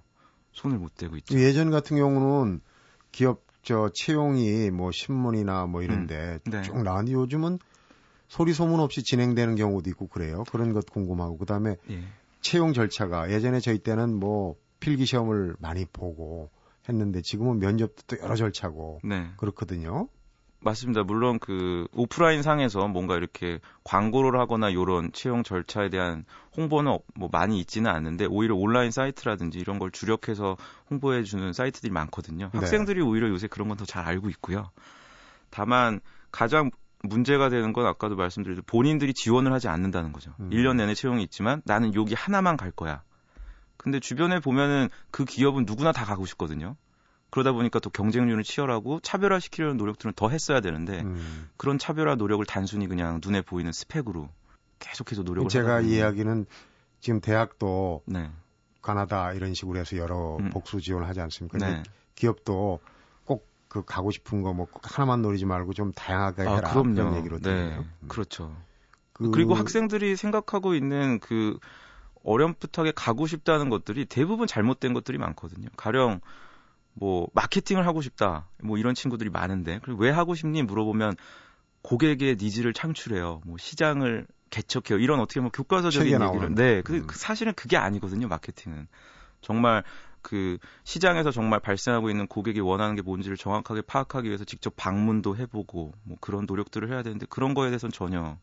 손을 0.53 0.79
못 0.79 0.95
대고 0.97 1.17
있죠. 1.17 1.39
예전 1.39 1.71
같은 1.71 1.97
경우는 1.97 2.61
기업 3.13 3.45
저 3.63 3.91
채용이 3.93 4.71
뭐 4.71 4.91
신문이나 4.91 5.67
뭐 5.67 5.83
이런데 5.83 6.39
음, 6.47 6.51
네. 6.51 6.63
쭉 6.63 6.83
나왔는데 6.83 7.13
요즘은 7.13 7.59
소리 8.27 8.53
소문 8.53 8.81
없이 8.81 9.03
진행되는 9.03 9.57
경우도 9.57 9.91
있고 9.91 10.07
그래요. 10.07 10.45
그런 10.51 10.73
것 10.73 10.87
궁금하고 10.87 11.37
그다음에 11.37 11.77
예. 11.91 12.05
채용 12.41 12.73
절차가 12.73 13.31
예전에 13.31 13.61
저희 13.61 13.79
때는 13.79 14.15
뭐 14.15 14.57
필기 14.79 15.05
시험을 15.05 15.57
많이 15.59 15.85
보고 15.85 16.51
했는데 16.89 17.21
지금은 17.23 17.59
면접도 17.59 18.03
또 18.07 18.23
여러 18.23 18.37
절차고 18.37 19.01
네. 19.05 19.29
그렇거든요. 19.37 20.09
맞습니다. 20.63 21.03
물론 21.05 21.39
그 21.39 21.87
오프라인 21.95 22.43
상에서 22.43 22.87
뭔가 22.87 23.17
이렇게 23.17 23.61
광고를 23.85 24.39
하거나 24.39 24.69
이런 24.69 25.11
채용 25.13 25.43
절차에 25.43 25.89
대한 25.89 26.25
홍보는 26.57 26.99
뭐 27.15 27.29
많이 27.33 27.59
있지는 27.61 27.91
않는데 27.91 28.27
오히려 28.27 28.55
온라인 28.55 28.91
사이트라든지 28.91 29.59
이런 29.59 29.79
걸 29.79 29.91
주력해서 29.91 30.57
홍보해 30.91 31.23
주는 31.23 31.53
사이트들이 31.53 31.91
많거든요. 31.93 32.51
네. 32.53 32.59
학생들이 32.59 33.01
오히려 33.01 33.29
요새 33.29 33.47
그런 33.47 33.69
건 33.69 33.77
더 33.79 33.87
잘 33.87 34.05
알고 34.05 34.29
있고요. 34.31 34.71
다만 35.51 36.01
가장 36.31 36.71
문제가 37.03 37.49
되는 37.49 37.73
건 37.73 37.87
아까도 37.87 38.15
말씀드렸듯 38.17 38.67
본인들이 38.67 39.15
지원을 39.15 39.53
하지 39.55 39.69
않는다는 39.69 40.13
거죠. 40.13 40.35
음. 40.41 40.51
1년 40.51 40.77
내내 40.77 40.95
채용이 40.95 41.23
있지만 41.25 41.63
나는 41.65 41.95
여기 41.95 42.15
하나만 42.15 42.57
갈 42.59 42.71
거야. 42.71 43.03
근데 43.79 43.99
주변에 43.99 44.41
보면은 44.41 44.91
그 45.11 45.25
기업은 45.25 45.65
누구나 45.67 45.93
다 45.93 46.05
가고 46.05 46.27
싶거든요. 46.27 46.77
그러다 47.31 47.53
보니까 47.53 47.79
또 47.79 47.91
경쟁률을 47.91 48.43
치열하고 48.43 49.01
차별화시키려는 49.01 49.77
노력들은 49.77 50.15
더 50.15 50.29
했어야 50.29 50.61
되는데 50.61 51.01
음. 51.01 51.49
그런 51.57 51.79
차별화 51.79 52.17
노력을 52.17 52.45
단순히 52.47 52.87
그냥 52.87 53.21
눈에 53.25 53.43
보이는 53.43 53.71
스펙으로 53.73 54.29
계속해서 54.79 55.23
노력을 55.23 55.49
제가 55.49 55.81
이야기는 55.81 56.47
지금 57.01 57.21
대학도 57.21 58.03
네. 58.07 58.31
가나다 58.83 59.33
이런 59.33 59.55
식으로 59.55 59.79
해서 59.79 59.97
여러 59.97 60.37
음. 60.37 60.51
복수 60.51 60.81
지원을 60.81 61.07
하지 61.09 61.21
않습니까? 61.21 61.59
네. 61.59 61.83
기업도 62.15 62.81
꼭 63.25 63.51
그 63.71 63.85
가고 63.85 64.11
싶은 64.11 64.43
거 64.43 64.53
뭐 64.53 64.67
하나만 64.83 65.23
노리지 65.23 65.47
말고 65.47 65.73
좀 65.73 65.93
다양하게 65.93 66.43
아, 66.43 66.57
해라 66.57 66.71
그럼요. 66.73 66.95
그런 66.95 67.17
얘기로 67.19 67.39
네. 67.39 67.77
음. 67.79 67.89
그렇죠. 68.09 68.55
그... 69.13 69.31
그리고 69.31 69.55
학생들이 69.55 70.17
생각하고 70.17 70.75
있는 70.75 71.21
그 71.21 71.57
어렴풋하게 72.25 72.93
가고 72.97 73.29
싶다는 73.29 73.71
것들이 73.71 74.07
대부분 74.07 74.49
잘못된 74.49 74.93
것들이 74.93 75.19
많거든요. 75.19 75.69
가령 75.77 76.21
뭐 76.95 77.29
마케팅을 77.35 77.87
하고 77.87 78.03
싶다 78.03 78.49
뭐 78.63 78.79
이런 78.79 78.95
친구들이 78.95 79.31
많은데 79.31 79.81
그리고 79.83 80.03
왜 80.03 80.11
하고 80.11 80.35
싶니 80.35 80.63
물어보면 80.63 81.17
고객의 81.83 82.37
needs를 82.39 82.73
창출해요. 82.73 83.41
뭐 83.47 83.57
시장을 83.59 84.27
개척해요. 84.51 84.99
이런 84.99 85.21
어떻게 85.21 85.41
보면 85.41 85.51
교과서적인 85.53 86.13
얘기를. 86.13 86.55
네, 86.55 86.83
그, 86.83 86.97
음. 86.97 87.07
그 87.07 87.17
사실은 87.17 87.55
그게 87.55 87.77
아니거든요. 87.77 88.29
마케팅은 88.29 88.89
정말 89.41 89.83
그 90.23 90.59
시장에서 90.85 91.31
정말 91.31 91.61
발생하고 91.61 92.11
있는 92.11 92.27
고객이 92.27 92.61
원하는 92.61 92.95
게 92.97 93.03
뭔지를 93.03 93.37
정확하게 93.37 93.83
파악하기 93.83 94.29
위해서 94.29 94.45
직접 94.45 94.75
방문도 94.77 95.37
해보고 95.37 95.93
뭐 96.03 96.17
그런 96.21 96.45
노력들을 96.47 96.91
해야 96.91 97.03
되는데 97.03 97.27
그런 97.31 97.55
거에 97.55 97.71
대해서는 97.71 97.93
전혀 97.93 98.37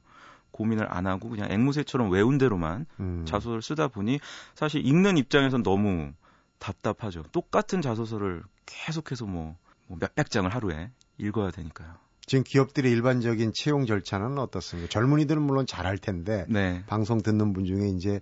고민을 0.51 0.87
안 0.89 1.05
하고 1.05 1.29
그냥 1.29 1.51
앵무새처럼 1.51 2.09
외운 2.09 2.37
대로만 2.37 2.87
음. 2.99 3.25
자소서를 3.27 3.61
쓰다 3.61 3.89
보니 3.89 4.19
사실 4.55 4.83
읽는 4.85 5.17
입장에선 5.17 5.61
너무 5.61 6.13
답답하죠. 6.59 7.23
똑같은 7.31 7.81
자소서를 7.81 8.43
계속해서 8.65 9.25
뭐, 9.25 9.55
뭐 9.87 9.97
몇백 9.99 10.29
장을 10.29 10.53
하루에 10.53 10.91
읽어야 11.17 11.51
되니까요. 11.51 11.95
지금 12.25 12.43
기업들의 12.43 12.91
일반적인 12.91 13.53
채용 13.53 13.85
절차는 13.85 14.37
어떻습니까? 14.37 14.89
젊은이들은 14.89 15.41
물론 15.41 15.65
잘할 15.65 15.97
텐데 15.97 16.45
네. 16.49 16.83
방송 16.87 17.21
듣는 17.21 17.53
분 17.53 17.65
중에 17.65 17.87
이제 17.87 18.19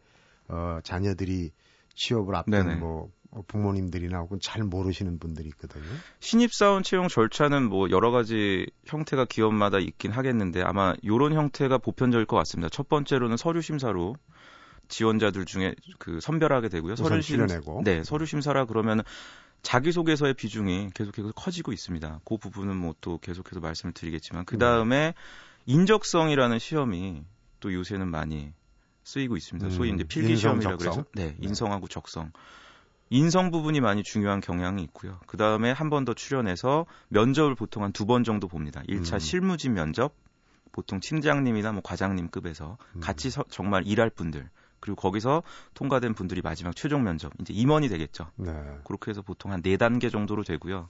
어 0.47 0.79
자녀들이 0.83 1.51
취업을 1.95 2.35
앞둔. 2.35 2.79
뭐 2.79 3.09
부모님들이나 3.47 4.19
혹은 4.19 4.39
잘 4.41 4.63
모르시는 4.63 5.19
분들이 5.19 5.49
있거든요. 5.49 5.83
신입사원 6.19 6.83
채용 6.83 7.07
절차는 7.07 7.67
뭐 7.67 7.89
여러 7.89 8.11
가지 8.11 8.65
형태가 8.85 9.25
기업마다 9.25 9.79
있긴 9.79 10.11
하겠는데 10.11 10.61
아마 10.61 10.93
이런 11.01 11.33
형태가 11.33 11.79
보편적일 11.79 12.25
것 12.25 12.37
같습니다. 12.37 12.69
첫 12.69 12.87
번째로는 12.87 13.37
서류 13.37 13.61
심사로 13.61 14.15
지원자들 14.87 15.45
중에 15.45 15.75
그 15.99 16.19
선별하게 16.21 16.69
되고요. 16.69 16.95
서류 16.95 17.21
심 17.21 17.45
내고 17.45 17.81
네, 17.83 18.03
서류 18.03 18.25
심사라 18.25 18.65
그러면 18.65 19.01
자기소개서의 19.61 20.35
비중이 20.35 20.91
계속해서 20.93 21.31
커지고 21.33 21.73
있습니다. 21.73 22.21
그 22.25 22.37
부분은 22.37 22.75
뭐 22.75 22.93
또 23.01 23.17
계속해서 23.19 23.59
말씀을 23.59 23.93
드리겠지만 23.93 24.45
그 24.45 24.57
다음에 24.57 25.13
인적성이라는 25.65 26.59
시험이 26.59 27.23
또 27.59 27.73
요새는 27.73 28.07
많이 28.09 28.53
쓰이고 29.03 29.37
있습니다. 29.37 29.67
음, 29.67 29.71
소위 29.71 29.89
이제 29.93 30.03
필기 30.03 30.35
시험이라고 30.35 30.77
그래서 30.77 31.05
네, 31.13 31.27
네, 31.27 31.35
인성하고 31.39 31.87
적성. 31.87 32.31
인성 33.09 33.51
부분이 33.51 33.81
많이 33.81 34.03
중요한 34.03 34.41
경향이 34.41 34.81
있고요. 34.83 35.19
그 35.27 35.37
다음에 35.37 35.71
한 35.71 35.89
번 35.89 36.05
더 36.05 36.13
출연해서 36.13 36.85
면접을 37.09 37.55
보통 37.55 37.83
한 37.83 37.91
두 37.91 38.05
번 38.05 38.23
정도 38.23 38.47
봅니다. 38.47 38.81
1차 38.89 39.13
음. 39.15 39.19
실무진 39.19 39.73
면접, 39.73 40.13
보통 40.71 40.99
팀장님이나 40.99 41.71
뭐 41.71 41.81
과장님급에서 41.83 42.77
음. 42.95 42.99
같이 43.01 43.29
서, 43.29 43.43
정말 43.49 43.85
일할 43.85 44.09
분들, 44.09 44.49
그리고 44.85 44.95
거기서 45.01 45.41
통과된 45.73 46.13
분들이 46.13 46.41
마지막 46.43 46.75
최종 46.75 47.03
면접 47.03 47.33
이제 47.41 47.53
임원이 47.53 47.89
되겠죠. 47.89 48.29
네. 48.37 48.53
그렇게 48.83 49.09
해서 49.09 49.23
보통 49.23 49.51
한 49.51 49.61
네 49.63 49.77
단계 49.77 50.11
정도로 50.11 50.43
되고요. 50.43 50.89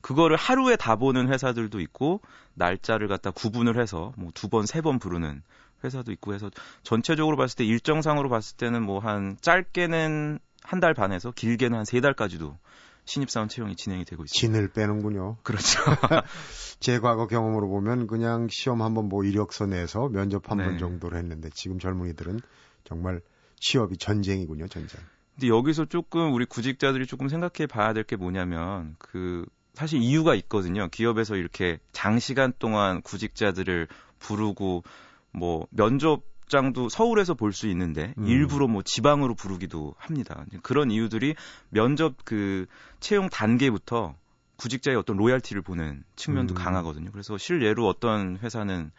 그거를 0.00 0.36
하루에 0.36 0.76
다 0.76 0.94
보는 0.96 1.28
회사들도 1.32 1.80
있고 1.80 2.20
날짜를 2.54 3.08
갖다 3.08 3.32
구분을 3.32 3.80
해서 3.80 4.12
뭐 4.16 4.30
두 4.32 4.48
번, 4.48 4.64
세 4.66 4.80
번 4.80 4.98
부르는 5.00 5.42
회사도 5.82 6.12
있고 6.12 6.34
해서 6.34 6.50
전체적으로 6.84 7.36
봤을 7.36 7.56
때 7.56 7.64
일정상으로 7.64 8.28
봤을 8.28 8.56
때는 8.56 8.84
뭐 8.84 9.00
한 9.00 9.36
짧게는 9.40 10.38
한 10.62 10.80
달 10.80 10.94
반에서 10.94 11.32
길게는 11.32 11.76
한 11.78 11.84
세 11.84 12.00
달까지도 12.00 12.56
신입사원 13.04 13.48
채용이 13.48 13.74
진행이 13.74 14.04
되고 14.04 14.22
있습니다. 14.22 14.38
진을 14.38 14.68
빼는군요. 14.72 15.38
그렇죠. 15.42 15.80
제 16.78 17.00
과거 17.00 17.26
경험으로 17.26 17.68
보면 17.68 18.06
그냥 18.06 18.46
시험 18.48 18.80
한번 18.82 19.08
뭐 19.08 19.24
이력서 19.24 19.66
내서 19.66 20.08
면접 20.08 20.48
한번 20.52 20.74
네. 20.74 20.78
정도로 20.78 21.16
했는데 21.16 21.50
지금 21.52 21.80
젊은이들은 21.80 22.38
정말 22.84 23.20
취업이 23.62 23.96
전쟁이군요, 23.96 24.66
전쟁. 24.68 25.00
근데 25.34 25.48
여기서 25.48 25.86
조금 25.86 26.34
우리 26.34 26.44
구직자들이 26.44 27.06
조금 27.06 27.28
생각해 27.28 27.66
봐야 27.68 27.92
될 27.94 28.04
게 28.04 28.16
뭐냐면 28.16 28.96
그 28.98 29.46
사실 29.72 30.02
이유가 30.02 30.34
있거든요. 30.34 30.88
기업에서 30.88 31.36
이렇게 31.36 31.78
장시간 31.92 32.52
동안 32.58 33.00
구직자들을 33.00 33.88
부르고 34.18 34.82
뭐 35.30 35.66
면접장도 35.70 36.90
서울에서 36.90 37.34
볼 37.34 37.52
수 37.52 37.68
있는데 37.68 38.12
음. 38.18 38.26
일부러 38.26 38.66
뭐 38.66 38.82
지방으로 38.82 39.34
부르기도 39.34 39.94
합니다. 39.96 40.44
그런 40.62 40.90
이유들이 40.90 41.34
면접 41.70 42.16
그 42.24 42.66
채용 43.00 43.30
단계부터 43.30 44.14
구직자의 44.56 44.96
어떤 44.96 45.16
로얄티를 45.16 45.62
보는 45.62 46.04
측면도 46.16 46.54
음. 46.54 46.56
강하거든요. 46.56 47.10
그래서 47.12 47.38
실례로 47.38 47.86
어떤 47.88 48.38
회사는 48.38 48.90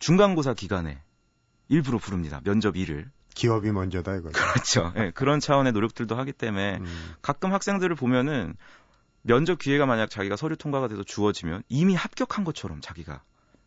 중간고사 0.00 0.54
기간에 0.54 1.00
일부러 1.68 1.98
부릅니다. 1.98 2.40
면접 2.44 2.76
일을. 2.76 3.10
기업이 3.34 3.72
먼저다 3.72 4.16
이거죠. 4.16 4.32
그렇죠. 4.32 4.92
네, 4.94 5.10
그런 5.12 5.40
차원의 5.40 5.72
노력들도 5.72 6.14
하기 6.16 6.32
때문에 6.32 6.78
음. 6.78 7.14
가끔 7.22 7.52
학생들을 7.52 7.94
보면은 7.96 8.54
면접 9.22 9.58
기회가 9.58 9.86
만약 9.86 10.10
자기가 10.10 10.36
서류 10.36 10.56
통과가 10.56 10.88
돼서 10.88 11.02
주어지면 11.04 11.62
이미 11.68 11.94
합격한 11.94 12.44
것처럼 12.44 12.80
자기가 12.80 13.22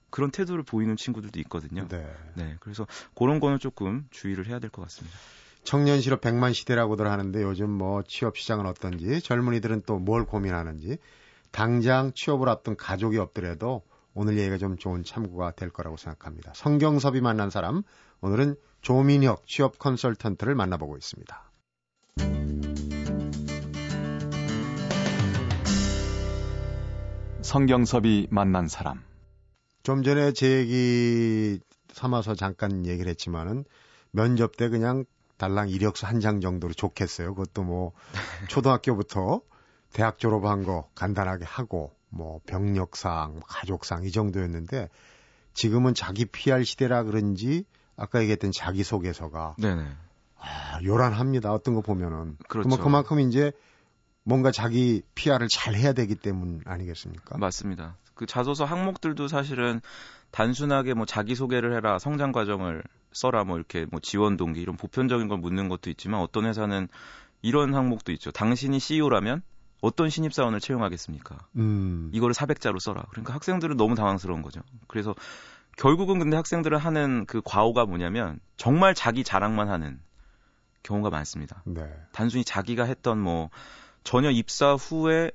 그런 0.10 0.32
태도를 0.32 0.64
보이는 0.64 0.96
친구들도 0.96 1.40
있거든요. 1.42 1.88
네. 1.88 2.06
네. 2.36 2.56
그래서 2.60 2.86
그런 3.16 3.40
거는 3.40 3.60
조금 3.60 4.08
주의를 4.12 4.48
해야 4.48 4.60
될 4.60 4.70
것 4.70 4.82
같습니다. 4.84 5.18
청년 5.64 6.02
실업 6.02 6.22
100만 6.22 6.54
시대라고들 6.54 7.10
하는데 7.10 7.42
요즘 7.42 7.70
뭐 7.70 8.04
취업 8.04 8.38
시장은 8.38 8.66
어떤지 8.66 9.22
젊은이들은 9.22 9.84
또 9.86 9.98
뭘 9.98 10.26
고민하는지 10.26 10.98
당장 11.52 12.12
취업을 12.14 12.50
앞둔 12.50 12.76
가족이 12.76 13.18
없더라도 13.18 13.84
오늘 14.14 14.38
얘기가 14.38 14.58
좀 14.58 14.78
좋은 14.78 15.04
참고가 15.04 15.52
될 15.52 15.70
거라고 15.70 15.98
생각합니다. 15.98 16.52
성경섭이 16.56 17.22
만난 17.22 17.50
사람 17.50 17.84
오늘은 18.22 18.56
조민혁 18.84 19.48
취업 19.48 19.80
컨설턴트를 19.80 20.56
만나보고 20.56 20.98
있습니다. 20.98 21.52
성경섭이 27.42 28.28
만난 28.30 28.68
사람. 28.68 29.02
좀 29.84 30.04
전에 30.04 30.34
제 30.34 30.60
얘기 30.60 31.60
삼아서 31.94 32.36
잠깐 32.36 32.86
얘기를 32.86 33.10
했지만은 33.10 33.64
면접 34.12 34.58
때 34.58 34.68
그냥 34.70 35.06
달랑 35.38 35.70
이력서 35.70 36.06
한 36.06 36.20
장 36.20 36.42
정도로 36.42 36.74
좋겠어요. 36.74 37.36
그것도 37.36 37.64
뭐 37.64 37.94
초등학교부터 38.50 39.42
대학 39.94 40.18
졸업한 40.18 40.64
거 40.64 40.90
간단하게 40.96 41.46
하고 41.46 41.96
뭐 42.10 42.42
병력상, 42.46 43.40
가족상 43.48 44.04
이 44.04 44.12
정도였는데 44.12 44.90
지금은 45.54 45.94
자기 45.94 46.26
PR 46.26 46.64
시대라 46.66 47.04
그런지 47.04 47.66
아까 47.96 48.22
얘기했던 48.22 48.52
자기소개서가 48.52 49.56
네네. 49.60 49.86
아, 50.38 50.80
요란합니다. 50.84 51.54
어떤 51.54 51.74
거 51.74 51.82
보면은. 51.82 52.38
그렇죠. 52.48 52.78
그만큼 52.78 53.20
이제 53.20 53.52
뭔가 54.24 54.52
자기 54.52 55.02
PR을 55.16 55.48
잘 55.50 55.76
해야 55.76 55.94
되기 55.94 56.16
때문 56.16 56.62
아니겠습니까? 56.66 57.38
맞습니다. 57.38 57.98
그 58.14 58.26
자소서 58.26 58.66
항목들도 58.66 59.28
사실은 59.28 59.82
단순하게 60.32 60.94
뭐 60.94 61.06
자기 61.06 61.36
소개를 61.36 61.76
해라, 61.76 62.00
성장 62.00 62.32
과정을 62.32 62.84
써라, 63.12 63.44
뭐 63.44 63.58
이렇게 63.58 63.86
뭐 63.92 64.00
지원 64.02 64.38
동기 64.38 64.62
이런 64.62 64.78
보편적인 64.78 65.28
걸 65.28 65.38
묻는 65.38 65.70
것도 65.70 65.90
있지만 65.92 66.22
어떤 66.22 66.46
회사는 66.46 66.88
이런 67.42 67.76
항목도 67.76 68.12
있죠. 68.14 68.32
당신이 68.32 68.80
CEO라면 68.80 69.44
어떤 69.82 70.10
신입 70.10 70.34
사원을 70.34 70.60
채용하겠습니까? 70.60 71.38
음. 71.58 72.10
이거를 72.14 72.34
400자로 72.34 72.80
써라. 72.80 73.06
그러니까 73.12 73.34
학생들은 73.34 73.76
너무 73.78 73.96
당황스러운 73.96 74.42
거죠. 74.42 74.62
그래서 74.88 75.14
결국은 75.78 76.20
근데 76.20 76.36
학생들은 76.36 76.78
하는 76.78 77.26
그 77.26 77.42
과오가 77.44 77.86
뭐냐면 77.86 78.40
정말 78.58 78.94
자기 78.94 79.24
자랑만 79.24 79.70
하는 79.70 80.00
경우가 80.84 81.10
많습니다. 81.10 81.64
네. 81.66 81.90
단순히 82.12 82.44
자기가 82.44 82.84
했던 82.84 83.20
뭐 83.20 83.50
전혀 84.04 84.30
입사 84.30 84.74
후에 84.74 85.32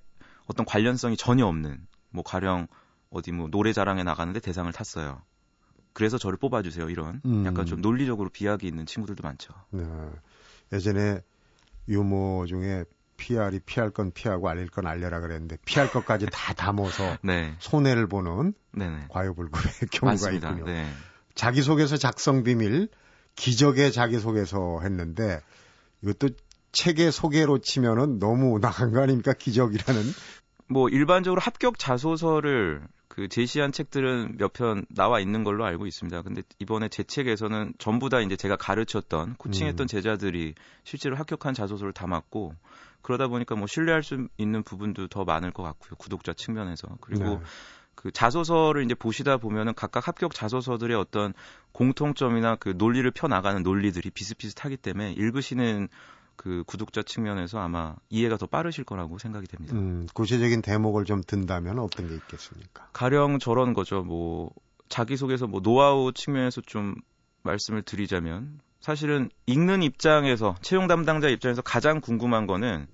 어떤 0.46 0.64
관련성이 0.66 1.16
전혀 1.16 1.46
없는 1.46 1.86
뭐 2.10 2.22
가령 2.22 2.68
어디 3.10 3.32
뭐 3.32 3.48
노래 3.48 3.72
자랑에 3.72 4.02
나가는데 4.04 4.40
대상을 4.40 4.70
탔어요. 4.72 5.22
그래서 5.92 6.18
저를 6.18 6.38
뽑아주세요. 6.38 6.90
이런 6.90 7.20
음. 7.24 7.44
약간 7.46 7.66
좀 7.66 7.80
논리적으로 7.80 8.28
비약이 8.28 8.66
있는 8.66 8.86
친구들도 8.86 9.22
많죠. 9.22 9.52
네. 9.70 9.84
예전에 10.72 11.20
유모 11.88 12.46
중에 12.46 12.84
PR이 13.18 13.60
피할 13.66 13.90
건 13.90 14.10
피하고 14.12 14.48
알릴 14.48 14.68
건 14.68 14.86
알려라 14.86 15.20
그랬는데 15.20 15.58
피할 15.66 15.90
것까지 15.90 16.26
다 16.32 16.54
담아서 16.54 17.18
네. 17.22 17.54
손해를 17.58 18.06
보는 18.06 18.54
네네. 18.72 19.06
과유불급의 19.10 19.72
경우가 19.92 20.12
맞습니다. 20.12 20.48
있군요. 20.52 20.64
네. 20.64 20.90
자기소개서 21.34 21.98
작성 21.98 22.42
비밀 22.42 22.88
기적의 23.36 23.92
자기소개서 23.92 24.80
했는데 24.82 25.40
이것도 26.02 26.30
책의 26.72 27.12
소개로 27.12 27.58
치면은 27.58 28.18
너무 28.18 28.58
나간 28.60 28.92
거 28.92 29.02
아닙니까? 29.02 29.32
기적이라는. 29.32 30.02
뭐 30.70 30.88
일반적으로 30.88 31.40
합격 31.40 31.78
자소서를 31.78 32.82
그 33.08 33.26
제시한 33.28 33.72
책들은 33.72 34.36
몇 34.38 34.52
편 34.52 34.84
나와 34.94 35.18
있는 35.18 35.42
걸로 35.44 35.64
알고 35.64 35.86
있습니다. 35.86 36.22
근데 36.22 36.42
이번에 36.58 36.88
제 36.88 37.02
책에서는 37.02 37.74
전부 37.78 38.08
다 38.10 38.20
이제 38.20 38.36
제가 38.36 38.56
가르쳤던 38.56 39.36
코칭했던 39.36 39.84
음. 39.84 39.86
제자들이 39.88 40.54
실제로 40.84 41.16
합격한 41.16 41.54
자소서를 41.54 41.92
담았고 41.92 42.54
그러다 43.02 43.28
보니까 43.28 43.54
뭐 43.54 43.66
신뢰할 43.66 44.02
수 44.02 44.28
있는 44.36 44.62
부분도 44.62 45.08
더 45.08 45.24
많을 45.24 45.52
것 45.52 45.62
같고요. 45.62 45.92
구독자 45.98 46.32
측면에서. 46.32 46.88
그리고 47.00 47.24
네. 47.24 47.40
그 47.94 48.12
자소서를 48.12 48.84
이제 48.84 48.94
보시다 48.94 49.38
보면은 49.38 49.74
각각 49.74 50.06
합격 50.06 50.32
자소서들의 50.32 50.96
어떤 50.96 51.34
공통점이나 51.72 52.56
그 52.56 52.74
논리를 52.76 53.10
펴 53.10 53.26
나가는 53.26 53.60
논리들이 53.62 54.10
비슷비슷하기 54.10 54.76
때문에 54.76 55.12
읽으시는 55.12 55.88
그 56.36 56.62
구독자 56.68 57.02
측면에서 57.02 57.58
아마 57.58 57.96
이해가 58.08 58.36
더 58.36 58.46
빠르실 58.46 58.84
거라고 58.84 59.18
생각이 59.18 59.48
됩니다. 59.48 59.74
음, 59.74 60.06
구체적인 60.14 60.62
대목을 60.62 61.04
좀 61.04 61.22
든다면 61.26 61.80
어떤 61.80 62.08
게 62.08 62.14
있겠습니까? 62.14 62.88
가령 62.92 63.40
저런 63.40 63.74
거죠. 63.74 64.04
뭐 64.04 64.52
자기소개서 64.88 65.48
뭐 65.48 65.60
노하우 65.60 66.12
측면에서 66.12 66.60
좀 66.60 66.94
말씀을 67.42 67.82
드리자면 67.82 68.60
사실은 68.88 69.28
읽는 69.44 69.82
입장에서 69.82 70.56
채용 70.62 70.86
담당자 70.86 71.28
입장에서 71.28 71.60
가장 71.60 72.00
궁금한 72.00 72.46
거는 72.46 72.86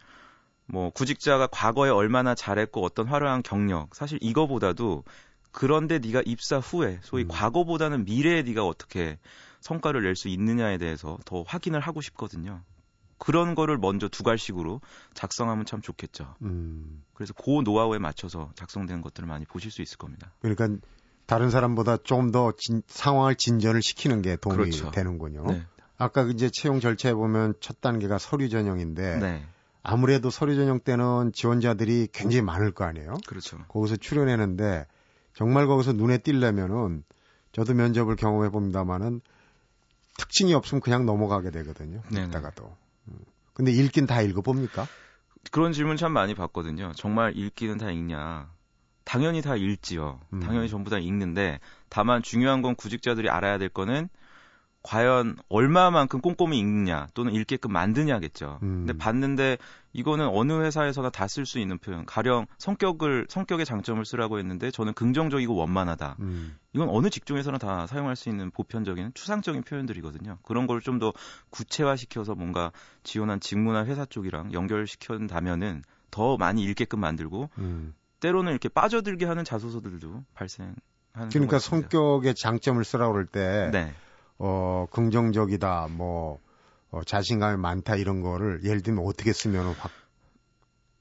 뭐 0.66 0.90
구직자가 0.90 1.46
과거에 1.46 1.88
얼마나 1.88 2.34
잘했고 2.34 2.84
어떤 2.84 3.06
화려한 3.06 3.44
경력 3.44 3.94
사실 3.94 4.18
이거보다도 4.20 5.04
그런데 5.52 6.00
네가 6.00 6.22
입사 6.26 6.58
후에 6.58 6.98
소위 7.04 7.22
음. 7.22 7.28
과거보다는 7.28 8.06
미래에 8.06 8.42
네가 8.42 8.66
어떻게 8.66 9.20
성과를 9.60 10.02
낼 10.02 10.16
수 10.16 10.26
있느냐에 10.26 10.78
대해서 10.78 11.16
더 11.24 11.42
확인을 11.42 11.78
하고 11.78 12.00
싶거든요. 12.00 12.62
그런 13.18 13.54
거를 13.54 13.78
먼저 13.78 14.08
두갈식으로 14.08 14.80
작성하면 15.14 15.64
참 15.64 15.80
좋겠죠. 15.80 16.34
음. 16.42 17.04
그래서 17.14 17.34
그 17.34 17.62
노하우에 17.64 18.00
맞춰서 18.00 18.50
작성된 18.56 19.00
것들을 19.00 19.28
많이 19.28 19.44
보실 19.44 19.70
수 19.70 19.80
있을 19.80 19.96
겁니다. 19.98 20.32
그러니까 20.40 20.70
다른 21.26 21.50
사람보다 21.50 21.98
좀더 21.98 22.52
상황을 22.88 23.36
진전을 23.36 23.80
시키는 23.80 24.22
게 24.22 24.34
도움이 24.34 24.56
그렇죠. 24.58 24.90
되는군요. 24.90 25.44
네. 25.46 25.64
아까 25.96 26.22
이제 26.22 26.50
채용 26.50 26.80
절차에 26.80 27.14
보면 27.14 27.54
첫 27.60 27.80
단계가 27.80 28.18
서류 28.18 28.48
전형인데 28.48 29.18
네. 29.18 29.46
아무래도 29.82 30.30
서류 30.30 30.56
전형 30.56 30.80
때는 30.80 31.32
지원자들이 31.32 32.08
굉장히 32.12 32.42
많을 32.42 32.72
거 32.72 32.84
아니에요. 32.84 33.16
그렇죠. 33.26 33.58
거기서 33.68 33.96
출연했는데 33.96 34.86
정말 35.34 35.66
거기서 35.66 35.92
눈에 35.92 36.18
띄려면은 36.18 37.04
저도 37.52 37.74
면접을 37.74 38.16
경험해 38.16 38.50
봅니다만은 38.50 39.20
특징이 40.16 40.54
없으면 40.54 40.80
그냥 40.80 41.06
넘어가게 41.06 41.50
되거든요. 41.50 42.02
읽다가도. 42.10 42.76
음. 43.08 43.18
근데 43.52 43.70
읽긴 43.72 44.06
다 44.06 44.20
읽어봅니까? 44.22 44.86
그런 45.50 45.72
질문 45.72 45.96
참 45.96 46.12
많이 46.12 46.34
받거든요. 46.34 46.92
정말 46.96 47.36
읽기는 47.36 47.78
다 47.78 47.90
읽냐? 47.90 48.50
당연히 49.04 49.42
다 49.42 49.54
읽지요. 49.54 50.20
음. 50.32 50.40
당연히 50.40 50.68
전부 50.68 50.90
다 50.90 50.98
읽는데 50.98 51.60
다만 51.88 52.22
중요한 52.22 52.62
건 52.62 52.74
구직자들이 52.74 53.28
알아야 53.28 53.58
될 53.58 53.68
거는 53.68 54.08
과연 54.84 55.36
얼마만큼 55.48 56.20
꼼꼼히 56.20 56.58
읽느냐 56.58 57.08
또는 57.14 57.32
읽게끔 57.34 57.72
만드냐겠죠. 57.72 58.58
음. 58.62 58.84
근데 58.86 58.92
봤는데 58.96 59.56
이거는 59.94 60.28
어느 60.28 60.52
회사에서나 60.60 61.08
다 61.08 61.24
쓸 61.26 61.46
수 61.46 61.58
있는 61.58 61.78
표현. 61.78 62.04
가령 62.04 62.46
성격을 62.58 63.26
성격의 63.30 63.64
장점을 63.64 64.04
쓰라고 64.04 64.38
했는데 64.38 64.70
저는 64.70 64.92
긍정적이고 64.92 65.54
원만하다. 65.54 66.16
음. 66.20 66.58
이건 66.74 66.90
어느 66.90 67.08
직종에서나 67.08 67.56
다 67.58 67.86
사용할 67.86 68.14
수 68.14 68.28
있는 68.28 68.50
보편적인 68.50 69.12
추상적인 69.14 69.62
표현들이거든요. 69.62 70.38
그런 70.42 70.66
걸 70.66 70.80
좀 70.82 70.98
더 70.98 71.12
구체화시켜서 71.50 72.34
뭔가 72.34 72.70
지원한 73.04 73.40
직무나 73.40 73.86
회사 73.86 74.04
쪽이랑 74.04 74.52
연결시켜다면은 74.52 75.82
더 76.10 76.36
많이 76.36 76.62
읽게끔 76.62 77.00
만들고 77.00 77.48
음. 77.58 77.94
때로는 78.20 78.52
이렇게 78.52 78.68
빠져들게 78.68 79.24
하는 79.24 79.44
자소서들도 79.44 80.24
발생하는 80.34 80.76
그러니까 81.30 81.58
성격의 81.58 82.34
장점을 82.34 82.84
쓰라고 82.84 83.12
그럴 83.12 83.26
때 83.26 83.70
네. 83.72 83.94
어, 84.38 84.86
긍정적이다, 84.90 85.88
뭐, 85.90 86.40
어, 86.90 87.02
자신감이 87.04 87.60
많다 87.60 87.96
이런 87.96 88.20
거를 88.20 88.60
예를 88.64 88.82
들면 88.82 89.04
어떻게 89.04 89.32
쓰면 89.32 89.74
확 89.74 89.90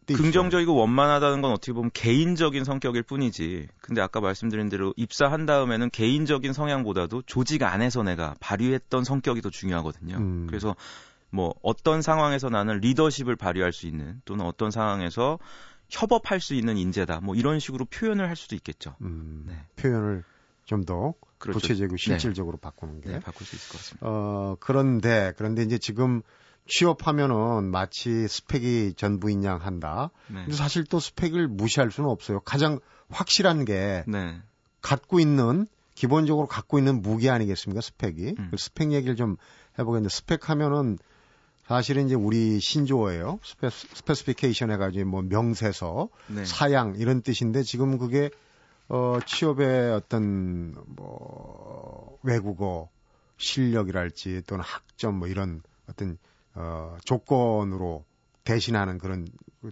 긍정적이고 0.05 0.75
원만하다는 0.75 1.41
건 1.41 1.51
어떻게 1.51 1.71
보면 1.71 1.89
개인적인 1.93 2.65
성격일 2.65 3.03
뿐이지. 3.03 3.67
근데 3.79 4.01
아까 4.01 4.19
말씀드린 4.19 4.67
대로 4.67 4.93
입사한 4.97 5.45
다음에는 5.45 5.89
개인적인 5.91 6.51
성향보다도 6.51 7.23
조직 7.25 7.63
안에서 7.63 8.03
내가 8.03 8.35
발휘했던 8.41 9.05
성격이 9.05 9.41
더 9.41 9.49
중요하거든요. 9.49 10.17
음. 10.17 10.47
그래서 10.47 10.75
뭐 11.29 11.53
어떤 11.61 12.01
상황에서 12.01 12.49
나는 12.49 12.79
리더십을 12.79 13.35
발휘할 13.35 13.71
수 13.71 13.87
있는 13.87 14.21
또는 14.25 14.45
어떤 14.45 14.71
상황에서 14.71 15.39
협업할 15.89 16.39
수 16.39 16.53
있는 16.53 16.77
인재다. 16.77 17.21
뭐 17.21 17.35
이런 17.35 17.59
식으로 17.59 17.85
표현을 17.85 18.27
할 18.27 18.35
수도 18.35 18.55
있겠죠. 18.55 18.95
음, 19.01 19.45
네. 19.47 19.55
표현을 19.77 20.23
좀더 20.65 21.13
그렇죠. 21.43 21.59
구체적이고 21.59 21.97
네. 21.97 21.97
실질적으로 21.97 22.57
네. 22.57 22.61
바꾸는 22.61 23.01
게 23.01 23.09
네, 23.09 23.19
바꿀 23.19 23.45
수 23.45 23.55
있을 23.55 23.69
것 23.69 23.77
같습니다. 23.77 24.07
어, 24.07 24.55
그런데 24.59 25.33
그런데 25.37 25.63
이제 25.63 25.77
지금 25.77 26.21
취업하면은 26.67 27.69
마치 27.69 28.27
스펙이 28.27 28.93
전부인 28.95 29.43
양 29.43 29.61
한다. 29.61 30.09
네. 30.27 30.35
근데 30.45 30.53
사실 30.53 30.85
또 30.85 30.99
스펙을 30.99 31.49
무시할 31.49 31.91
수는 31.91 32.09
없어요. 32.09 32.39
가장 32.39 32.79
확실한 33.09 33.65
게 33.65 34.05
네. 34.07 34.41
갖고 34.81 35.19
있는 35.19 35.67
기본적으로 35.95 36.47
갖고 36.47 36.79
있는 36.79 37.01
무기 37.01 37.29
아니겠습니까? 37.29 37.81
스펙이. 37.81 38.35
음. 38.39 38.47
그 38.49 38.57
스펙 38.57 38.93
얘기를 38.93 39.15
좀 39.17 39.35
해보겠는데 39.77 40.09
스펙 40.09 40.49
하면은 40.49 40.97
사실은 41.67 42.05
이제 42.05 42.15
우리 42.15 42.59
신조어예요. 42.59 43.39
스페, 43.43 43.69
specification 43.69 44.71
해가지고 44.71 45.09
뭐 45.09 45.21
명세서, 45.21 46.09
네. 46.27 46.45
사양 46.45 46.95
이런 46.97 47.21
뜻인데 47.21 47.63
지금 47.63 47.97
그게 47.97 48.29
어, 48.93 49.19
취업의 49.25 49.91
어떤 49.91 50.75
뭐 50.85 52.19
외국어 52.21 52.91
실력이랄지 53.37 54.43
또는 54.45 54.63
학점 54.63 55.17
뭐 55.17 55.27
이런 55.27 55.63
어떤 55.89 56.19
어, 56.53 56.95
조건으로 57.03 58.05
대신하는 58.43 58.99
그런 58.99 59.25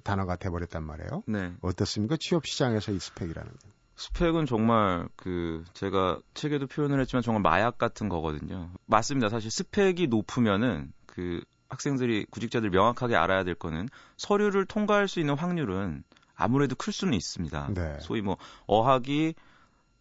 단어가 0.04 0.38
돼버렸단 0.38 0.84
말이에요. 0.84 1.22
네. 1.28 1.54
어떻습니까? 1.62 2.18
취업 2.20 2.48
시장에서 2.48 2.92
이 2.92 2.98
스펙이라는 2.98 3.48
건. 3.48 3.72
스펙은 3.96 4.48
정말 4.48 5.08
그 5.18 5.64
제가 5.76 6.20
책에도 6.34 6.66
표현을 6.66 7.00
했지만 7.02 7.22
정말 7.22 7.44
마약 7.44 7.78
같은 7.78 8.10
거거든요. 8.10 8.72
맞습니다. 8.88 9.30
사실 9.30 9.52
스펙이 9.52 10.08
높으면은 10.08 10.92
그 11.06 11.44
학생들이 11.70 12.26
구직자들 12.32 12.72
명확하게 12.72 13.16
알아야 13.16 13.44
될 13.44 13.54
거는 13.54 13.88
서류를 14.18 14.66
통과할 14.66 15.08
수 15.08 15.20
있는 15.20 15.36
확률은 15.36 16.04
아무래도 16.41 16.75
클 16.75 16.91
수는 16.93 17.13
있습니다. 17.13 17.69
네. 17.73 17.97
소위 18.01 18.21
뭐 18.21 18.38
어학이 18.67 19.34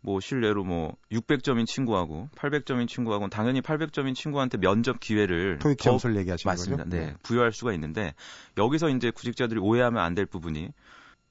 뭐 0.02 0.18
실례로 0.20 0.64
뭐 0.64 0.96
600점인 1.12 1.66
친구하고 1.66 2.30
800점인 2.34 2.88
친구하고는 2.88 3.28
당연히 3.28 3.60
800점인 3.60 4.14
친구한테 4.14 4.56
면접 4.58 4.98
기회를 4.98 5.58
토익 5.58 5.78
점수를 5.78 6.16
얘기하시는 6.16 6.50
맞습니다. 6.50 6.84
거죠? 6.84 6.96
네. 6.96 7.06
네. 7.06 7.14
부여할 7.22 7.52
수가 7.52 7.72
있는데 7.74 8.14
여기서 8.56 8.88
이제 8.88 9.10
구직자들이 9.10 9.60
오해하면 9.60 10.02
안 10.02 10.14
될 10.14 10.24
부분이 10.26 10.70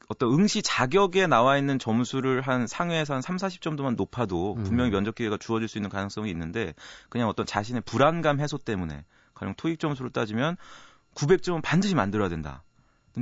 어떤 0.08 0.34
응시 0.34 0.64
자격에 0.64 1.28
나와 1.28 1.58
있는 1.58 1.78
점수를 1.78 2.42
한 2.42 2.66
상회에서 2.66 3.14
한 3.14 3.22
3, 3.22 3.36
40점도만 3.38 3.96
높아도 3.96 4.56
음. 4.58 4.64
분명히 4.64 4.90
면접 4.90 5.14
기회가 5.14 5.38
주어질 5.38 5.68
수 5.68 5.78
있는 5.78 5.90
가능성이 5.92 6.32
있는데 6.32 6.74
그냥 7.10 7.28
어떤 7.30 7.46
자신의 7.46 7.84
불안감 7.86 8.40
해소 8.40 8.58
때문에 8.58 9.06
가령 9.36 9.54
토익 9.56 9.80
점수를 9.80 10.12
따지면 10.12 10.58
900점은 11.14 11.62
반드시 11.62 11.94
만들어야 11.96 12.28
된다. 12.30 12.64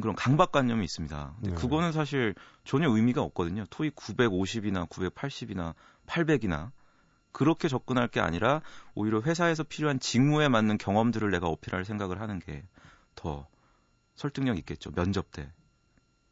그런 0.01 0.15
강박관념이 0.15 0.83
있습니다. 0.85 1.33
근데 1.35 1.49
네. 1.49 1.55
그거는 1.55 1.91
사실 1.91 2.35
전혀 2.63 2.89
의미가 2.89 3.21
없거든요. 3.21 3.65
토익 3.69 3.95
950이나 3.95 4.87
980이나 4.89 5.73
800이나 6.07 6.71
그렇게 7.31 7.67
접근할 7.67 8.07
게 8.07 8.19
아니라 8.19 8.61
오히려 8.95 9.21
회사에서 9.21 9.63
필요한 9.63 9.99
직무에 9.99 10.47
맞는 10.47 10.77
경험들을 10.77 11.29
내가 11.31 11.47
어필할 11.47 11.85
생각을 11.85 12.21
하는 12.21 12.39
게 12.39 12.63
더 13.17 13.49
설득력 14.15 14.57
있겠죠. 14.59 14.91
면접 14.91 15.31
때. 15.31 15.51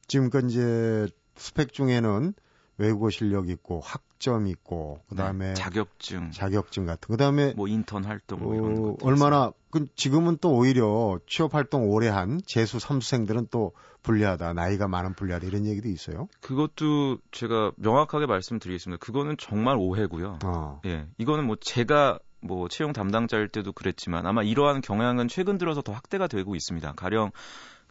지금까지 0.08 0.48
이제 0.48 1.08
스펙 1.36 1.74
중에는 1.74 2.34
외국어 2.78 3.10
실력 3.10 3.50
있고 3.50 3.80
학점 3.82 4.48
있고 4.48 5.00
그다음에 5.10 5.50
네, 5.50 5.54
자격증 5.54 6.32
자격증 6.32 6.86
같은 6.86 7.08
그다음에 7.08 7.54
뭐 7.54 7.68
인턴 7.68 8.04
활동 8.04 8.42
뭐 8.42 8.56
이런 8.56 8.78
어, 8.78 8.98
얼마나 9.02 9.52
그 9.70 9.88
지금은 9.96 10.38
또 10.42 10.54
오히려 10.56 11.20
취업 11.28 11.54
활동 11.54 11.90
오래 11.90 12.08
한 12.10 12.42
재수 12.46 12.80
삼수생들은 12.80 13.48
또 13.52 13.74
불리하다 14.04 14.54
나이가 14.54 14.88
많은 14.88 15.16
불리하다 15.16 15.48
이런 15.48 15.66
얘기도 15.66 15.90
있어요. 15.90 16.28
그것도 16.42 17.18
제가 17.32 17.72
명확하게 17.78 18.28
말씀드리겠습니다. 18.28 19.04
그거는 19.04 19.36
정말 19.38 19.78
오해고요. 19.78 20.40
어. 20.46 20.82
예, 20.86 21.08
이거는 21.18 21.46
뭐 21.46 21.56
제가 21.60 22.20
뭐 22.42 22.68
채용 22.68 22.94
담당자일 22.94 23.48
때도 23.48 23.74
그랬지만 23.74 24.28
아마 24.28 24.44
이러한 24.44 24.82
경향은 24.82 25.28
최근 25.28 25.58
들어서 25.58 25.82
더 25.82 25.92
확대가 25.92 26.28
되고 26.28 26.56
있습니다. 26.56 26.94
가령 26.94 27.32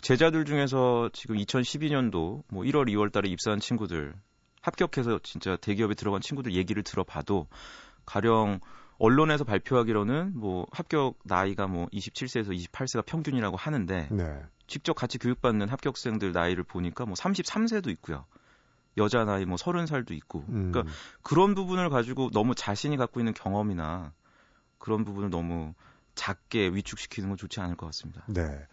제자들 0.01 0.44
중에서 0.44 1.11
지금 1.12 1.37
2012년도 1.37 2.42
뭐 2.49 2.62
1월, 2.62 2.88
2월 2.88 3.11
달에 3.11 3.29
입사한 3.31 3.59
친구들 3.59 4.14
합격해서 4.64 5.20
진짜 5.22 5.57
대기업에 5.57 5.94
들어간 5.94 6.20
친구들 6.22 6.55
얘기를 6.55 6.83
들어봐도 6.83 7.46
가령 8.07 8.61
언론에서 8.96 9.44
발표하기로는 9.44 10.33
뭐 10.35 10.66
합격 10.72 11.18
나이가 11.24 11.66
뭐 11.66 11.87
27세에서 11.88 12.57
28세가 12.57 13.05
평균이라고 13.05 13.57
하는데 13.57 14.09
네. 14.11 14.42
직접 14.66 14.94
같이 14.94 15.18
교육받는 15.18 15.68
합격생들 15.68 16.33
나이를 16.33 16.64
보니까 16.64 17.05
뭐 17.05 17.14
33세도 17.14 17.88
있고요. 17.90 18.24
여자 18.96 19.24
나이 19.24 19.44
뭐 19.44 19.57
30살도 19.57 20.12
있고. 20.12 20.44
음. 20.48 20.72
그러니까 20.72 20.94
그런 21.22 21.55
부분을 21.55 21.90
가지고 21.90 22.31
너무 22.31 22.55
자신이 22.55 22.96
갖고 22.96 23.20
있는 23.20 23.35
경험이나 23.35 24.12
그런 24.79 25.05
부분을 25.05 25.29
너무 25.29 25.74
작게 26.14 26.68
위축시키는 26.68 27.29
건 27.29 27.37
좋지 27.37 27.61
않을 27.61 27.77
것 27.77 27.87
같습니다. 27.87 28.24
네. 28.29 28.66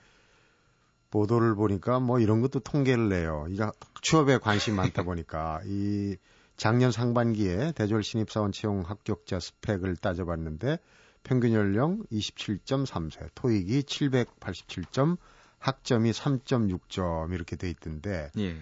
보도를 1.11 1.55
보니까 1.55 1.99
뭐 1.99 2.19
이런 2.19 2.41
것도 2.41 2.61
통계를 2.61 3.09
내요. 3.09 3.45
이게 3.49 3.63
취업에 4.01 4.37
관심 4.37 4.75
많다 4.75 5.03
보니까 5.03 5.61
이 5.65 6.15
작년 6.57 6.91
상반기에 6.91 7.73
대졸 7.73 8.03
신입사원 8.03 8.51
채용 8.51 8.81
합격자 8.81 9.39
스펙을 9.39 9.97
따져봤는데 9.97 10.79
평균 11.23 11.53
연령 11.53 12.03
27.3세, 12.11 13.29
토익이 13.35 13.81
787점, 13.81 15.17
학점이 15.59 16.11
3.6점 16.11 17.33
이렇게 17.33 17.55
돼 17.55 17.69
있던데. 17.69 18.31
예. 18.39 18.57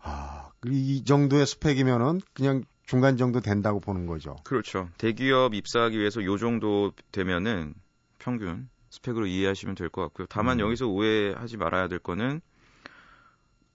아, 0.00 0.50
이 0.66 1.02
정도의 1.04 1.46
스펙이면은 1.46 2.20
그냥 2.32 2.62
중간 2.84 3.16
정도 3.16 3.40
된다고 3.40 3.80
보는 3.80 4.06
거죠. 4.06 4.36
그렇죠. 4.44 4.88
대기업 4.98 5.54
입사하기 5.54 5.98
위해서 5.98 6.22
요 6.22 6.38
정도 6.38 6.92
되면은 7.10 7.74
평균 8.18 8.68
스펙으로 8.90 9.26
이해하시면 9.26 9.74
될 9.74 9.88
것 9.88 10.02
같고요. 10.02 10.26
다만 10.28 10.58
음. 10.58 10.66
여기서 10.66 10.86
오해하지 10.86 11.56
말아야 11.56 11.88
될 11.88 11.98
거는 11.98 12.40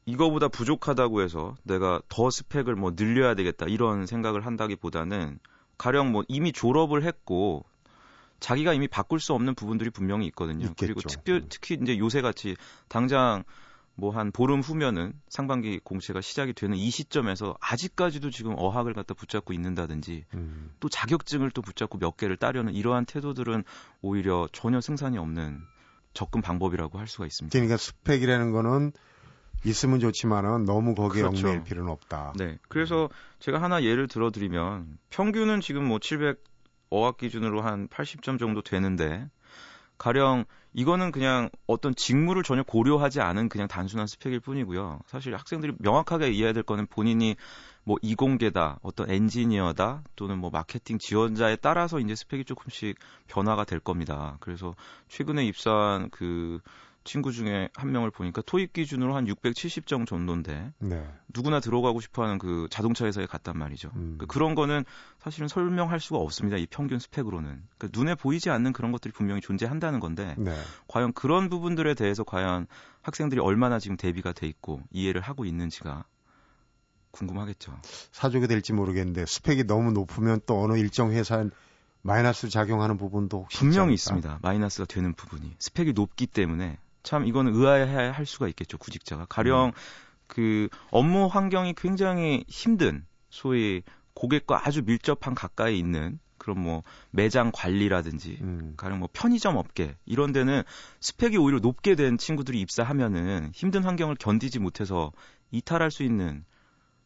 이거보다 0.05 0.47
부족하다고 0.47 1.21
해서 1.21 1.55
내가 1.63 2.01
더 2.09 2.29
스펙을 2.29 2.75
뭐 2.75 2.93
늘려야 2.95 3.35
되겠다 3.35 3.67
이런 3.67 4.05
생각을 4.05 4.45
한다기보다는 4.45 5.39
가령 5.77 6.11
뭐 6.11 6.23
이미 6.27 6.51
졸업을 6.51 7.03
했고 7.03 7.65
자기가 8.39 8.73
이미 8.73 8.87
바꿀 8.87 9.19
수 9.19 9.33
없는 9.33 9.53
부분들이 9.53 9.91
분명히 9.91 10.25
있거든요. 10.27 10.65
있겠죠. 10.65 10.75
그리고 10.93 11.01
특별 11.01 11.45
특히 11.47 11.77
이제 11.81 11.97
요새 11.99 12.21
같이 12.21 12.55
당장 12.87 13.43
뭐 14.01 14.11
한 14.11 14.31
보름 14.31 14.61
후면은 14.61 15.13
상반기 15.29 15.79
공채가 15.83 16.21
시작이 16.21 16.53
되는 16.53 16.75
이 16.75 16.89
시점에서 16.89 17.55
아직까지도 17.61 18.31
지금 18.31 18.55
어학을 18.57 18.93
갖다 18.95 19.13
붙잡고 19.13 19.53
있는다든지 19.53 20.25
음. 20.33 20.71
또 20.79 20.89
자격증을 20.89 21.51
또 21.51 21.61
붙잡고 21.61 21.99
몇 21.99 22.17
개를 22.17 22.35
따려는 22.35 22.73
이러한 22.73 23.05
태도들은 23.05 23.63
오히려 24.01 24.49
전혀 24.51 24.81
승산이 24.81 25.19
없는 25.19 25.61
접근 26.13 26.41
방법이라고 26.41 26.97
할 26.97 27.07
수가 27.07 27.27
있습니다. 27.27 27.53
그러니까 27.53 27.77
스펙이라는 27.77 28.51
거는 28.51 28.91
있으면 29.65 29.99
좋지만은 29.99 30.65
너무 30.65 30.95
거기에 30.95 31.21
그렇죠. 31.21 31.47
얽매일 31.47 31.63
필요는 31.63 31.91
없다. 31.91 32.33
네. 32.37 32.57
그래서 32.67 33.07
제가 33.39 33.61
하나 33.61 33.83
예를 33.83 34.07
들어드리면 34.07 34.97
평균은 35.11 35.61
지금 35.61 35.85
뭐 35.85 35.99
700 35.99 36.43
어학 36.89 37.17
기준으로 37.17 37.61
한 37.61 37.87
80점 37.87 38.39
정도 38.39 38.61
되는데 38.61 39.29
가령 40.01 40.45
이거는 40.73 41.11
그냥 41.11 41.51
어떤 41.67 41.93
직무를 41.93 42.41
전혀 42.41 42.63
고려하지 42.63 43.21
않은 43.21 43.49
그냥 43.49 43.67
단순한 43.67 44.07
스펙일 44.07 44.39
뿐이고요. 44.39 45.01
사실 45.05 45.35
학생들이 45.35 45.73
명확하게 45.77 46.31
이해해야 46.31 46.53
될 46.53 46.63
거는 46.63 46.87
본인이 46.87 47.35
뭐 47.83 47.97
이공계다, 48.01 48.79
어떤 48.81 49.11
엔지니어다, 49.11 50.01
또는 50.15 50.39
뭐 50.39 50.49
마케팅 50.49 50.97
지원자에 50.97 51.57
따라서 51.57 51.99
이제 51.99 52.15
스펙이 52.15 52.45
조금씩 52.45 52.97
변화가 53.27 53.65
될 53.65 53.79
겁니다. 53.79 54.37
그래서 54.39 54.73
최근에 55.07 55.45
입사한 55.45 56.09
그 56.09 56.59
친구 57.03 57.31
중에 57.31 57.69
한 57.73 57.91
명을 57.91 58.11
보니까 58.11 58.41
토익 58.45 58.73
기준으로 58.73 59.15
한 59.15 59.25
670점 59.25 60.05
정도인데 60.05 60.71
네. 60.79 61.07
누구나 61.33 61.59
들어가고 61.59 61.99
싶어하는 61.99 62.37
그 62.37 62.67
자동차 62.69 63.05
회사에 63.05 63.25
갔단 63.25 63.57
말이죠. 63.57 63.89
음. 63.95 64.17
그러니까 64.17 64.25
그런 64.27 64.53
거는 64.53 64.85
사실은 65.19 65.47
설명할 65.47 65.99
수가 65.99 66.19
없습니다. 66.19 66.57
이 66.57 66.67
평균 66.69 66.99
스펙으로는 66.99 67.63
그러니까 67.77 67.99
눈에 67.99 68.15
보이지 68.15 68.49
않는 68.51 68.73
그런 68.73 68.91
것들이 68.91 69.11
분명히 69.11 69.41
존재한다는 69.41 69.99
건데 69.99 70.35
네. 70.37 70.55
과연 70.87 71.13
그런 71.13 71.49
부분들에 71.49 71.95
대해서 71.95 72.23
과연 72.23 72.67
학생들이 73.01 73.41
얼마나 73.41 73.79
지금 73.79 73.97
대비가 73.97 74.31
돼 74.31 74.47
있고 74.47 74.81
이해를 74.91 75.21
하고 75.21 75.45
있는지가 75.45 76.05
궁금하겠죠. 77.11 77.77
사족이 78.11 78.47
될지 78.47 78.73
모르겠는데 78.73 79.25
스펙이 79.25 79.65
너무 79.65 79.91
높으면 79.91 80.39
또 80.45 80.61
어느 80.61 80.77
일정 80.77 81.11
회사는 81.11 81.51
마이너스 82.03 82.49
작용하는 82.49 82.97
부분도 82.97 83.47
분명히 83.51 83.93
있습니다. 83.93 84.39
마이너스가 84.41 84.85
되는 84.85 85.13
부분이 85.13 85.55
스펙이 85.59 85.93
높기 85.93 86.25
때문에 86.27 86.77
참 87.03 87.25
이거는 87.25 87.55
의아해 87.55 88.09
할 88.09 88.25
수가 88.25 88.47
있겠죠 88.49 88.77
구직자가 88.77 89.25
가령 89.25 89.67
음. 89.67 89.71
그 90.27 90.69
업무 90.91 91.27
환경이 91.27 91.73
굉장히 91.75 92.45
힘든 92.47 93.05
소위 93.29 93.83
고객과 94.13 94.65
아주 94.65 94.83
밀접한 94.83 95.35
가까이 95.35 95.77
있는 95.77 96.19
그런 96.37 96.59
뭐 96.59 96.83
매장 97.11 97.51
관리라든지 97.53 98.39
음. 98.41 98.73
가령 98.77 98.99
뭐 98.99 99.09
편의점 99.13 99.57
업계 99.57 99.95
이런 100.05 100.31
데는 100.31 100.63
스펙이 100.99 101.37
오히려 101.37 101.59
높게 101.59 101.95
된 101.95 102.17
친구들이 102.17 102.59
입사하면은 102.61 103.51
힘든 103.53 103.83
환경을 103.83 104.15
견디지 104.15 104.59
못해서 104.59 105.11
이탈할 105.51 105.91
수 105.91 106.03
있는 106.03 106.43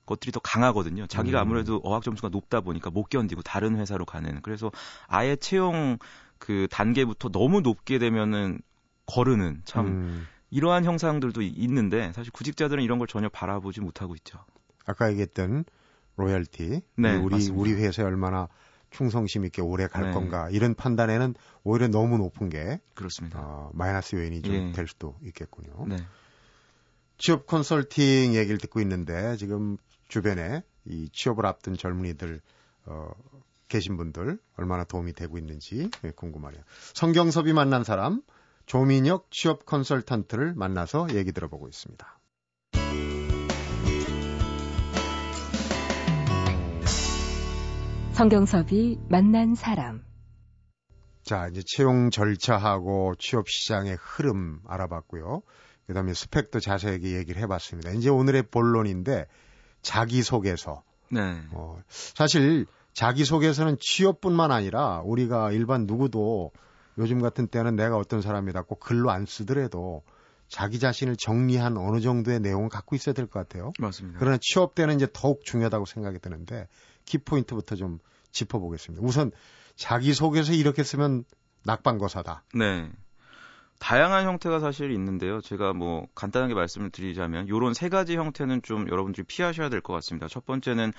것들이 0.05 0.31
더 0.31 0.39
강하거든요. 0.39 1.07
자기가 1.07 1.39
음. 1.39 1.41
아무래도 1.41 1.81
어학 1.83 2.03
점수가 2.03 2.29
높다 2.29 2.61
보니까 2.61 2.91
못 2.91 3.09
견디고 3.09 3.41
다른 3.41 3.75
회사로 3.75 4.05
가는. 4.05 4.41
그래서 4.41 4.71
아예 5.07 5.35
채용 5.35 5.97
그 6.37 6.67
단계부터 6.69 7.29
너무 7.29 7.61
높게 7.61 7.97
되면은 7.97 8.59
거르는 9.05 9.61
참 9.65 9.87
음. 9.87 10.27
이러한 10.49 10.85
형상들도 10.85 11.41
있는데 11.41 12.11
사실 12.13 12.31
구직자들은 12.31 12.83
이런 12.83 12.99
걸 12.99 13.07
전혀 13.07 13.29
바라보지 13.29 13.81
못하고 13.81 14.15
있죠. 14.15 14.39
아까 14.85 15.09
얘기했던 15.11 15.65
로열티 16.17 16.81
네, 16.97 17.15
우리 17.15 17.35
맞습니다. 17.35 17.59
우리 17.59 17.73
회사에 17.73 18.05
얼마나 18.05 18.47
충성심 18.91 19.45
있게 19.45 19.61
오래 19.61 19.87
갈 19.87 20.05
네. 20.05 20.11
건가 20.11 20.49
이런 20.49 20.73
판단에는 20.73 21.35
오히려 21.63 21.87
너무 21.87 22.17
높은 22.17 22.49
게 22.49 22.79
그렇습니다. 22.93 23.39
어, 23.41 23.71
마이너스 23.73 24.15
요인이 24.15 24.41
좀될 24.41 24.83
예. 24.83 24.87
수도 24.87 25.15
있겠군요. 25.23 25.87
네. 25.87 25.97
취업 27.17 27.47
컨설팅 27.47 28.33
얘기를 28.35 28.57
듣고 28.57 28.79
있는데 28.81 29.35
지금 29.37 29.77
주변에 30.07 30.63
이 30.85 31.09
취업을 31.11 31.45
앞둔 31.45 31.75
젊은이들 31.75 32.39
어, 32.85 33.09
계신 33.67 33.97
분들 33.97 34.37
얼마나 34.57 34.83
도움이 34.83 35.13
되고 35.13 35.37
있는지 35.37 35.89
궁금하네요. 36.15 36.61
성경섭이 36.93 37.53
만난 37.53 37.83
사람 37.83 38.21
조민혁 38.65 39.29
취업 39.31 39.65
컨설턴트를 39.65 40.53
만나서 40.55 41.07
얘기 41.13 41.31
들어보고 41.31 41.67
있습니다. 41.67 42.19
성경섭이 48.13 48.97
만난 49.09 49.55
사람. 49.55 50.03
자, 51.21 51.47
이제 51.47 51.61
채용 51.65 52.11
절차하고 52.11 53.15
취업 53.19 53.49
시장의 53.49 53.97
흐름 53.99 54.61
알아봤고요. 54.67 55.41
그 55.87 55.93
다음에 55.93 56.13
스펙도 56.13 56.59
자세하게 56.59 57.17
얘기를 57.17 57.41
해봤습니다. 57.41 57.91
이제 57.91 58.09
오늘의 58.09 58.43
본론인데, 58.51 59.25
자기 59.81 60.23
소개서. 60.23 60.83
네. 61.11 61.41
어, 61.51 61.77
사실, 61.89 62.67
자기 62.93 63.25
소개서는 63.25 63.77
취업뿐만 63.79 64.51
아니라 64.51 65.01
우리가 65.03 65.51
일반 65.51 65.85
누구도 65.85 66.51
요즘 66.97 67.21
같은 67.21 67.47
때는 67.47 67.75
내가 67.75 67.97
어떤 67.97 68.21
사람이다 68.21 68.63
꼭 68.63 68.79
글로 68.79 69.11
안 69.11 69.25
쓰더라도 69.25 70.03
자기 70.47 70.79
자신을 70.79 71.15
정리한 71.17 71.75
어느 71.77 71.99
정도의 72.01 72.39
내용을 72.39 72.69
갖고 72.69 72.95
있어야 72.95 73.13
될 73.13 73.27
것 73.27 73.39
같아요. 73.39 73.73
맞습니다. 73.79 74.19
그러나 74.19 74.37
취업 74.41 74.75
때는 74.75 74.95
이제 74.95 75.07
더욱 75.11 75.43
중요하다고 75.43 75.85
생각이 75.85 76.19
드는데 76.19 76.67
키포인트부터 77.05 77.75
좀 77.75 77.99
짚어보겠습니다. 78.31 79.05
우선 79.05 79.31
자기 79.75 80.13
속에서 80.13 80.53
이렇게 80.53 80.83
쓰면 80.83 81.23
낙방거사다. 81.65 82.43
네. 82.53 82.89
다양한 83.79 84.25
형태가 84.25 84.59
사실 84.59 84.91
있는데요. 84.91 85.41
제가 85.41 85.73
뭐 85.73 86.07
간단하게 86.15 86.53
말씀을 86.53 86.91
드리자면 86.91 87.49
요런 87.49 87.73
세 87.73 87.89
가지 87.89 88.15
형태는 88.15 88.61
좀 88.61 88.87
여러분들이 88.87 89.25
피하셔야 89.25 89.69
될 89.69 89.81
것 89.81 89.93
같습니다. 89.93 90.27
첫 90.27 90.45
번째는 90.45 90.93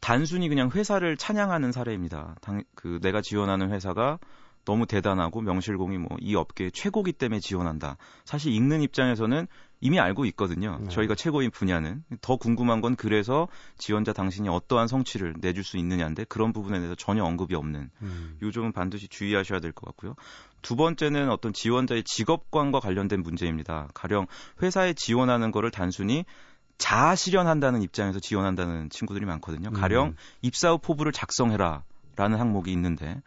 단순히 0.00 0.48
그냥 0.48 0.70
회사를 0.70 1.16
찬양하는 1.16 1.72
사례입니다. 1.72 2.36
당, 2.40 2.64
그 2.74 2.98
내가 3.02 3.20
지원하는 3.20 3.70
회사가 3.70 4.18
너무 4.68 4.84
대단하고 4.86 5.40
명실공히 5.40 5.96
뭐 5.98 6.18
이 6.20 6.34
업계의 6.34 6.72
최고기 6.72 7.12
때문에 7.12 7.40
지원한다. 7.40 7.96
사실 8.24 8.52
읽는 8.52 8.82
입장에서는 8.82 9.46
이미 9.80 9.98
알고 10.00 10.24
있거든요. 10.26 10.78
네. 10.82 10.88
저희가 10.88 11.14
최고인 11.14 11.50
분야는 11.50 12.02
더 12.20 12.36
궁금한 12.36 12.80
건 12.80 12.96
그래서 12.96 13.48
지원자 13.78 14.12
당신이 14.12 14.48
어떠한 14.48 14.88
성취를 14.88 15.34
내줄 15.40 15.62
수 15.64 15.76
있느냐인데 15.78 16.24
그런 16.24 16.52
부분에 16.52 16.78
대해서 16.78 16.94
전혀 16.96 17.24
언급이 17.24 17.54
없는 17.54 17.90
음. 18.02 18.38
요 18.42 18.50
점은 18.50 18.72
반드시 18.72 19.08
주의하셔야 19.08 19.60
될 19.60 19.72
것 19.72 19.86
같고요. 19.86 20.14
두 20.60 20.74
번째는 20.76 21.30
어떤 21.30 21.52
지원자의 21.52 22.02
직업관과 22.02 22.80
관련된 22.80 23.22
문제입니다. 23.22 23.88
가령 23.94 24.26
회사에 24.62 24.92
지원하는 24.94 25.50
거를 25.52 25.70
단순히 25.70 26.24
자아 26.78 27.14
실현한다는 27.14 27.82
입장에서 27.82 28.20
지원한다는 28.20 28.90
친구들이 28.90 29.24
많거든요. 29.26 29.70
가령 29.70 30.08
음. 30.08 30.16
입사 30.42 30.70
후 30.72 30.78
포부를 30.78 31.12
작성해라 31.12 31.84
라는 32.16 32.38
항목이 32.40 32.72
있는데 32.72 33.22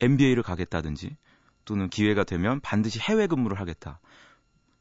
MBA를 0.00 0.42
가겠다든지 0.42 1.16
또는 1.64 1.88
기회가 1.88 2.24
되면 2.24 2.60
반드시 2.60 2.98
해외 3.00 3.26
근무를 3.26 3.58
하겠다. 3.60 4.00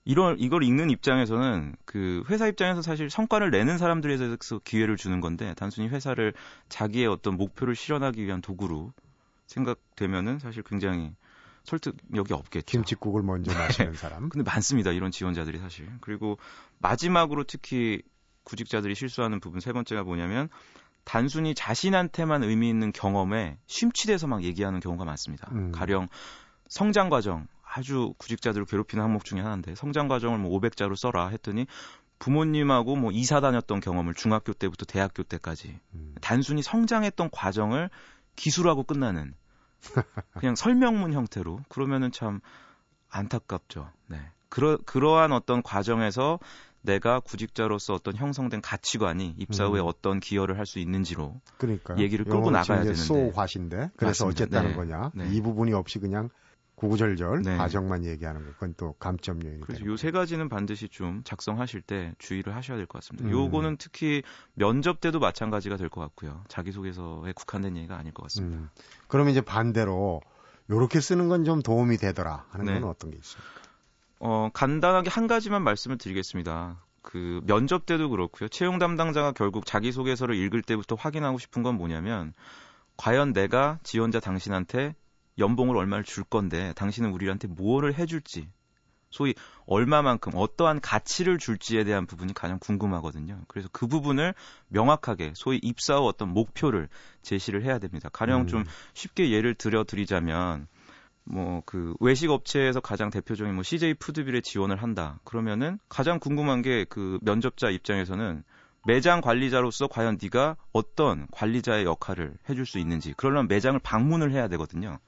이런 0.06 0.40
이걸 0.40 0.64
읽는 0.64 0.90
입장에서는 0.90 1.76
그 1.86 2.24
회사 2.30 2.48
입장에서 2.48 2.82
사실 2.82 3.10
성과를 3.10 3.52
내는 3.52 3.78
사람들에 3.78 4.18
대해서 4.18 4.60
기회를 4.64 4.98
주는 4.98 5.22
건데 5.22 5.54
단순히 5.56 5.88
회사를 5.88 6.34
자기의 6.68 7.08
어떤 7.08 7.38
목표를 7.38 7.76
실현하기 7.76 8.26
위한 8.26 8.42
도구로 8.42 8.94
생각되면은 9.46 10.40
사실 10.40 10.64
굉장히 10.64 11.14
설득력이 11.64 12.34
없겠죠. 12.34 12.66
김치국을 12.66 13.22
먼저 13.22 13.54
마시는 13.54 13.94
사람. 13.94 14.30
근데 14.30 14.50
많습니다. 14.50 14.92
이런 14.92 15.12
지원자들이 15.12 15.60
사실. 15.60 15.88
그리고 16.02 16.40
마지막으로 16.80 17.44
특히 17.44 18.02
구직자들이 18.44 18.96
실수하는 18.96 19.40
부분 19.40 19.60
세 19.60 19.74
번째가 19.74 20.04
뭐냐면 20.04 20.50
단순히 21.10 21.56
자신한테만 21.56 22.44
의미 22.44 22.70
있는 22.70 22.92
경험에 22.92 23.58
심취돼서 23.66 24.28
막 24.28 24.44
얘기하는 24.44 24.80
경우가 24.80 25.06
많습니다. 25.06 25.50
음. 25.54 25.72
가령 25.72 26.08
성장 26.68 27.10
과정 27.10 27.48
아주 27.64 28.14
구직자들을 28.20 28.68
괴롭히는 28.68 29.04
항목 29.04 29.26
중에 29.26 29.40
하나인데 29.42 29.74
성장 29.74 30.08
과정을 30.08 30.38
뭐 30.38 30.52
500자로 30.60 30.96
써라 30.96 31.30
했더니 31.30 31.66
부모님하고 32.20 32.96
뭐 32.96 33.12
이사 33.12 33.42
다녔던 33.42 33.80
경험을 33.80 34.14
중학교 34.14 34.54
때부터 34.54 34.86
대학교 34.86 35.24
때까지 35.24 35.80
음. 35.96 36.14
단순히 36.22 36.62
성장했던 36.62 37.32
과정을 37.32 37.90
기술하고 38.36 38.84
끝나는 38.84 39.34
그냥 40.40 40.54
설명문 40.54 41.14
형태로 41.14 41.62
그러면은 41.70 42.12
참 42.12 42.40
안타깝죠. 43.10 43.92
네. 44.06 44.20
그러 44.50 44.78
그러한 44.86 45.32
어떤 45.32 45.62
과정에서 45.64 46.40
내가 46.82 47.20
구직자로서 47.20 47.94
어떤 47.94 48.16
형성된 48.16 48.62
가치관이 48.62 49.36
입사 49.38 49.66
후에 49.66 49.82
음. 49.82 49.86
어떤 49.86 50.20
기여를 50.20 50.58
할 50.58 50.66
수 50.66 50.80
있는지로 50.80 51.42
그러니까 51.58 51.98
얘기를 51.98 52.24
끌고 52.26 52.52
나가야 52.52 52.80
되는데 52.84 52.96
소화신데 52.96 53.92
그래서 53.98 54.26
맞습니다. 54.26 54.28
어쨌다는 54.28 54.70
네. 54.72 54.76
거냐 54.76 55.12
네. 55.14 55.30
이 55.34 55.42
부분이 55.42 55.74
없이 55.74 56.00
그냥 56.00 56.30
구구절절 56.76 57.42
네. 57.42 57.58
과정만 57.58 58.06
얘기하는 58.06 58.46
거 58.46 58.52
그건 58.54 58.74
또 58.78 58.94
감점 58.94 59.44
요인이 59.44 59.62
그래서 59.62 59.84
요 59.86 59.98
세 59.98 60.12
가지는 60.12 60.48
반드시 60.48 60.88
좀 60.88 61.22
작성하실 61.26 61.82
때 61.82 62.14
주의를 62.20 62.56
하셔야 62.56 62.78
될 62.78 62.86
것 62.86 63.00
같습니다. 63.02 63.28
음. 63.28 63.32
요거는 63.34 63.76
특히 63.78 64.24
면접 64.54 65.02
때도 65.02 65.20
마찬가지가 65.20 65.76
될 65.76 65.90
것 65.90 66.00
같고요. 66.00 66.42
자기소개서에 66.48 67.34
국한된 67.34 67.76
얘기가 67.76 67.98
아닐 67.98 68.14
것 68.14 68.24
같습니다. 68.24 68.58
음. 68.60 68.70
그러면 69.10 69.32
이제 69.32 69.42
반대로 69.42 70.22
요렇게 70.70 71.02
쓰는 71.02 71.28
건 71.28 71.44
좀 71.44 71.62
도움이 71.62 71.98
되더라 71.98 72.46
하는 72.52 72.66
네. 72.66 72.80
건 72.80 72.90
어떤 72.90 73.12
게 73.12 73.18
있습니까? 73.18 73.59
어, 74.20 74.50
간단하게 74.54 75.10
한 75.10 75.28
가지만 75.28 75.64
말씀을 75.64 75.98
드리겠습니다. 75.98 76.84
그 77.02 77.42
면접 77.46 77.86
때도 77.86 78.10
그렇고요. 78.10 78.50
채용 78.50 78.78
담당자가 78.78 79.32
결국 79.32 79.66
자기소개서를 79.66 80.36
읽을 80.36 80.62
때부터 80.62 80.96
확인하고 80.96 81.40
싶은 81.40 81.64
건 81.64 81.76
뭐냐면 81.76 82.34
과연 82.98 83.34
내가 83.34 83.80
지원자 83.84 84.20
당신한테 84.20 84.96
연봉을 85.38 85.78
얼마를 85.78 86.04
줄 86.04 86.24
건데 86.24 86.74
당신은 86.76 87.12
우리한테 87.12 87.48
무엇을 87.48 87.94
해줄지 87.94 88.50
소위 89.10 89.34
얼마만큼 89.66 90.34
어떠한 90.36 90.82
가치를 90.82 91.40
줄지에 91.40 91.84
대한 91.84 92.06
부분이 92.06 92.34
가장 92.34 92.60
궁금하거든요. 92.60 93.42
그래서 93.48 93.70
그 93.72 93.88
부분을 93.88 94.36
명확하게 94.68 95.34
소위 95.36 95.60
입사 95.64 95.96
후 95.96 96.06
어떤 96.06 96.30
목표를 96.30 96.90
제시를 97.24 97.64
해야 97.64 97.80
됩니다. 97.80 98.10
가령 98.10 98.42
음. 98.42 98.48
좀 98.48 98.66
쉽게 98.94 99.32
예를 99.32 99.56
들어 99.56 99.84
드리자면 99.84 100.68
뭐 101.30 101.62
그 101.66 101.94
외식 102.00 102.30
업체에서 102.32 102.80
가장 102.80 103.10
대표적인 103.10 103.54
뭐 103.54 103.64
CJ 103.64 103.96
푸드빌에 103.96 104.42
지원을 104.42 104.82
한다. 104.82 105.20
그러면은 105.24 105.80
가장 105.88 106.20
궁금한 106.20 106.62
게 106.62 106.86
그 106.90 107.20
면접자 107.22 107.70
입장에서는 107.70 108.44
매장 108.88 109.22
관리자로서 109.22 109.88
과연 109.88 110.18
네가 110.22 110.56
어떤 110.72 111.28
관리자의 111.32 111.86
역할을 111.86 112.34
해줄 112.50 112.66
수 112.66 112.80
있는지 112.80 113.14
그러려면 113.18 113.48
매장을 113.48 113.78
방문을 113.80 114.32
해야 114.32 114.48
되거든요. 114.48 115.00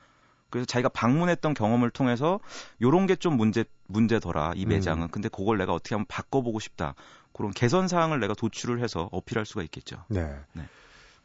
그래서 0.50 0.66
자기가 0.66 0.90
방문했던 0.90 1.54
경험을 1.54 1.90
통해서 1.90 2.40
요런 2.82 3.08
게 3.08 3.16
좀 3.16 3.38
문제 3.38 3.64
문제더라 3.88 4.54
이 4.56 4.66
매장은. 4.66 5.04
음. 5.04 5.08
근데 5.10 5.30
그걸 5.30 5.58
내가 5.58 5.74
어떻게 5.74 5.96
하면 5.96 6.06
바꿔보고 6.08 6.60
싶다. 6.60 6.94
그런 7.34 7.52
개선 7.52 7.88
사항을 7.88 8.20
내가 8.20 8.34
도출을 8.34 8.84
해서 8.84 9.08
어필할 9.12 9.46
수가 9.46 9.64
있겠죠. 9.64 10.04
네. 10.10 10.36
네. 10.54 10.64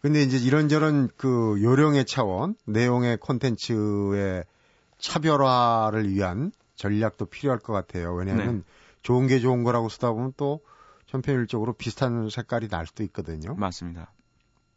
근데 0.00 0.22
이제 0.22 0.38
이런저런 0.38 1.08
그 1.16 1.60
요령의 1.60 2.04
차원, 2.06 2.54
내용의 2.66 3.16
콘텐츠의 3.18 4.44
차별화를 4.98 6.10
위한 6.10 6.52
전략도 6.76 7.26
필요할 7.26 7.58
것 7.58 7.72
같아요. 7.72 8.14
왜냐하면 8.14 8.58
네. 8.58 8.62
좋은 9.02 9.26
게 9.26 9.38
좋은 9.38 9.64
거라고 9.64 9.88
쓰다 9.88 10.12
보면 10.12 10.32
또 10.36 10.60
편편일적으로 11.06 11.72
비슷한 11.74 12.28
색깔이 12.28 12.68
날 12.68 12.86
수도 12.86 13.02
있거든요. 13.04 13.54
맞습니다. 13.54 14.12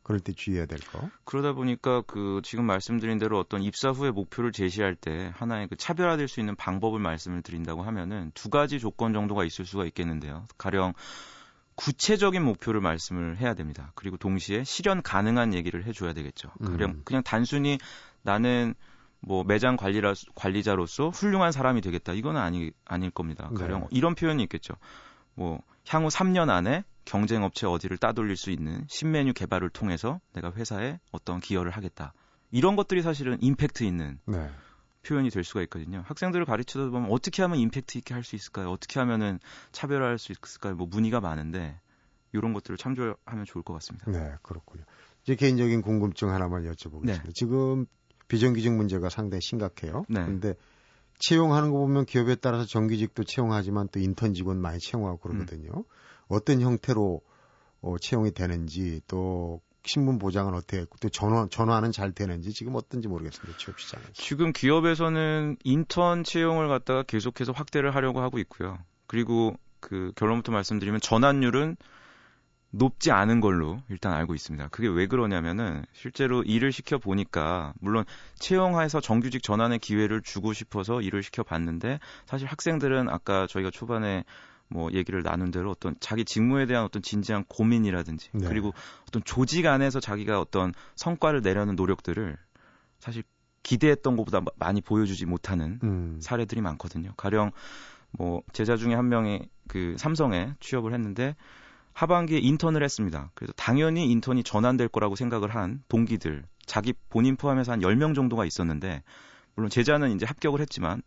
그럴 0.03 0.19
때 0.21 0.33
주의해야 0.33 0.65
될 0.65 0.79
거. 0.79 1.07
그러다 1.23 1.53
보니까 1.53 2.01
그 2.07 2.41
지금 2.43 2.65
말씀드린 2.65 3.19
대로 3.19 3.37
어떤 3.37 3.61
입사 3.61 3.91
후에 3.91 4.09
목표를 4.09 4.51
제시할 4.51 4.95
때 4.95 5.31
하나의 5.35 5.67
그 5.67 5.75
차별화될 5.75 6.27
수 6.27 6.39
있는 6.39 6.55
방법을 6.55 6.99
말씀을 6.99 7.43
드린다고 7.43 7.83
하면은 7.83 8.31
두 8.33 8.49
가지 8.49 8.79
조건 8.79 9.13
정도가 9.13 9.45
있을 9.45 9.65
수가 9.65 9.85
있겠는데요. 9.85 10.45
가령 10.57 10.93
구체적인 11.75 12.43
목표를 12.43 12.81
말씀을 12.81 13.37
해야 13.37 13.53
됩니다. 13.53 13.91
그리고 13.93 14.17
동시에 14.17 14.63
실현 14.63 15.03
가능한 15.03 15.53
얘기를 15.53 15.85
해줘야 15.85 16.13
되겠죠. 16.13 16.49
가령 16.65 16.89
음. 16.89 17.01
그냥 17.05 17.21
단순히 17.21 17.77
나는 18.23 18.73
뭐 19.21 19.43
매장 19.43 19.75
관리라, 19.75 20.13
관리자로서 20.35 21.09
훌륭한 21.09 21.51
사람이 21.51 21.81
되겠다. 21.81 22.13
이건 22.13 22.37
아니 22.37 22.71
아닐 22.85 23.11
겁니다. 23.11 23.49
가령 23.55 23.81
네. 23.81 23.87
이런 23.91 24.15
표현이 24.15 24.41
있겠죠. 24.43 24.75
뭐 25.35 25.61
향후 25.87 26.07
3년 26.07 26.49
안에 26.49 26.83
경쟁 27.05 27.43
업체 27.43 27.65
어디를 27.65 27.97
따돌릴 27.97 28.37
수 28.37 28.51
있는 28.51 28.85
신메뉴 28.87 29.33
개발을 29.33 29.69
통해서 29.69 30.19
내가 30.33 30.51
회사에 30.51 30.99
어떤 31.11 31.39
기여를 31.39 31.71
하겠다. 31.71 32.13
이런 32.51 32.75
것들이 32.75 33.01
사실은 33.01 33.37
임팩트 33.41 33.83
있는 33.83 34.19
네. 34.25 34.49
표현이 35.03 35.29
될 35.29 35.43
수가 35.43 35.61
있거든요. 35.63 36.03
학생들을 36.05 36.45
가르치다 36.45 36.89
보면 36.89 37.11
어떻게 37.11 37.41
하면 37.41 37.57
임팩트 37.57 37.97
있게 37.99 38.13
할 38.13 38.23
수 38.23 38.35
있을까요? 38.35 38.69
어떻게 38.69 38.99
하면은 38.99 39.39
차별화할 39.71 40.17
수 40.19 40.31
있을까요? 40.31 40.75
뭐 40.75 40.87
문의가 40.87 41.19
많은데 41.19 41.79
이런 42.31 42.53
것들을 42.53 42.77
참조하면 42.77 43.45
좋을 43.45 43.63
것 43.63 43.73
같습니다. 43.73 44.11
네, 44.11 44.35
그렇군요. 44.43 44.83
이제 45.23 45.35
개인적인 45.35 45.81
궁금증 45.81 46.29
하나만 46.29 46.63
여쭤보겠습니다. 46.71 47.05
네. 47.05 47.31
지금 47.33 47.85
비정규직 48.29 48.71
문제가 48.71 49.09
상당히 49.09 49.41
심각해요. 49.41 50.05
네. 50.07 50.21
그런데 50.21 50.53
채용하는 51.19 51.71
거 51.71 51.79
보면 51.79 52.05
기업에 52.05 52.35
따라서 52.35 52.65
정규직도 52.65 53.25
채용하지만 53.25 53.89
또 53.91 53.99
인턴 53.99 54.33
직원 54.33 54.61
많이 54.61 54.79
채용하고 54.79 55.17
그러거든요. 55.17 55.69
음. 55.75 55.83
어떤 56.29 56.61
형태로 56.61 57.21
어, 57.81 57.97
채용이 57.97 58.31
되는지 58.31 59.01
또 59.07 59.61
신분 59.83 60.19
보장은 60.19 60.53
어떻게 60.53 60.77
했고 60.77 60.97
또 61.01 61.09
전화 61.09 61.47
전화는 61.49 61.91
잘 61.91 62.11
되는지 62.11 62.53
지금 62.53 62.75
어떤지 62.75 63.07
모르겠습니다 63.07 63.57
취업 63.57 63.79
시장에서. 63.79 64.11
지금 64.13 64.53
기업에서는 64.53 65.57
인턴 65.63 66.23
채용을 66.23 66.67
갖다가 66.67 67.03
계속해서 67.03 67.51
확대를 67.51 67.95
하려고 67.95 68.21
하고 68.21 68.39
있고요. 68.39 68.77
그리고 69.07 69.55
그 69.79 70.11
결론부터 70.15 70.51
말씀드리면 70.51 71.01
전환율은 71.01 71.77
높지 72.71 73.11
않은 73.11 73.41
걸로 73.41 73.81
일단 73.89 74.13
알고 74.13 74.35
있습니다. 74.35 74.67
그게 74.69 74.87
왜 74.87 75.07
그러냐면은 75.07 75.83
실제로 75.91 76.43
일을 76.43 76.71
시켜 76.71 76.97
보니까 76.97 77.73
물론 77.79 78.05
채용해서 78.35 79.01
정규직 79.01 79.41
전환의 79.41 79.79
기회를 79.79 80.21
주고 80.21 80.53
싶어서 80.53 81.01
일을 81.01 81.23
시켜 81.23 81.43
봤는데 81.43 81.99
사실 82.25 82.47
학생들은 82.47 83.09
아까 83.09 83.47
저희가 83.47 83.71
초반에 83.71 84.23
뭐 84.67 84.91
얘기를 84.93 85.23
나눈 85.23 85.49
대로 85.49 85.71
어떤 85.71 85.95
자기 85.99 86.23
직무에 86.23 86.67
대한 86.67 86.83
어떤 86.83 87.01
진지한 87.01 87.43
고민이라든지 87.45 88.29
네. 88.33 88.47
그리고 88.47 88.73
어떤 89.07 89.23
조직 89.23 89.65
안에서 89.65 89.99
자기가 89.99 90.39
어떤 90.39 90.73
성과를 90.95 91.41
내려는 91.41 91.75
노력들을 91.75 92.37
사실 92.99 93.23
기대했던 93.63 94.15
것보다 94.15 94.41
많이 94.57 94.81
보여주지 94.81 95.25
못하는 95.25 95.79
음. 95.83 96.19
사례들이 96.21 96.61
많거든요. 96.61 97.13
가령 97.17 97.51
뭐 98.11 98.43
제자 98.53 98.77
중에 98.77 98.93
한 98.93 99.09
명이 99.09 99.49
그 99.67 99.95
삼성에 99.97 100.53
취업을 100.59 100.93
했는데 100.93 101.35
하반기에 101.93 102.39
인턴을 102.39 102.83
했습니다. 102.83 103.31
그래서 103.33 103.53
당연히 103.55 104.09
인턴이 104.11 104.43
전환될 104.43 104.87
거라고 104.89 105.15
생각을 105.15 105.53
한 105.53 105.83
동기들, 105.87 106.43
자기 106.65 106.93
본인 107.09 107.35
포함해서 107.35 107.71
한 107.71 107.81
10명 107.81 108.15
정도가 108.15 108.45
있었는데 108.45 109.03
물론 109.55 109.69
제자는 109.69 110.15
이제 110.15 110.25
합격을 110.25 110.61
했지만 110.61 111.01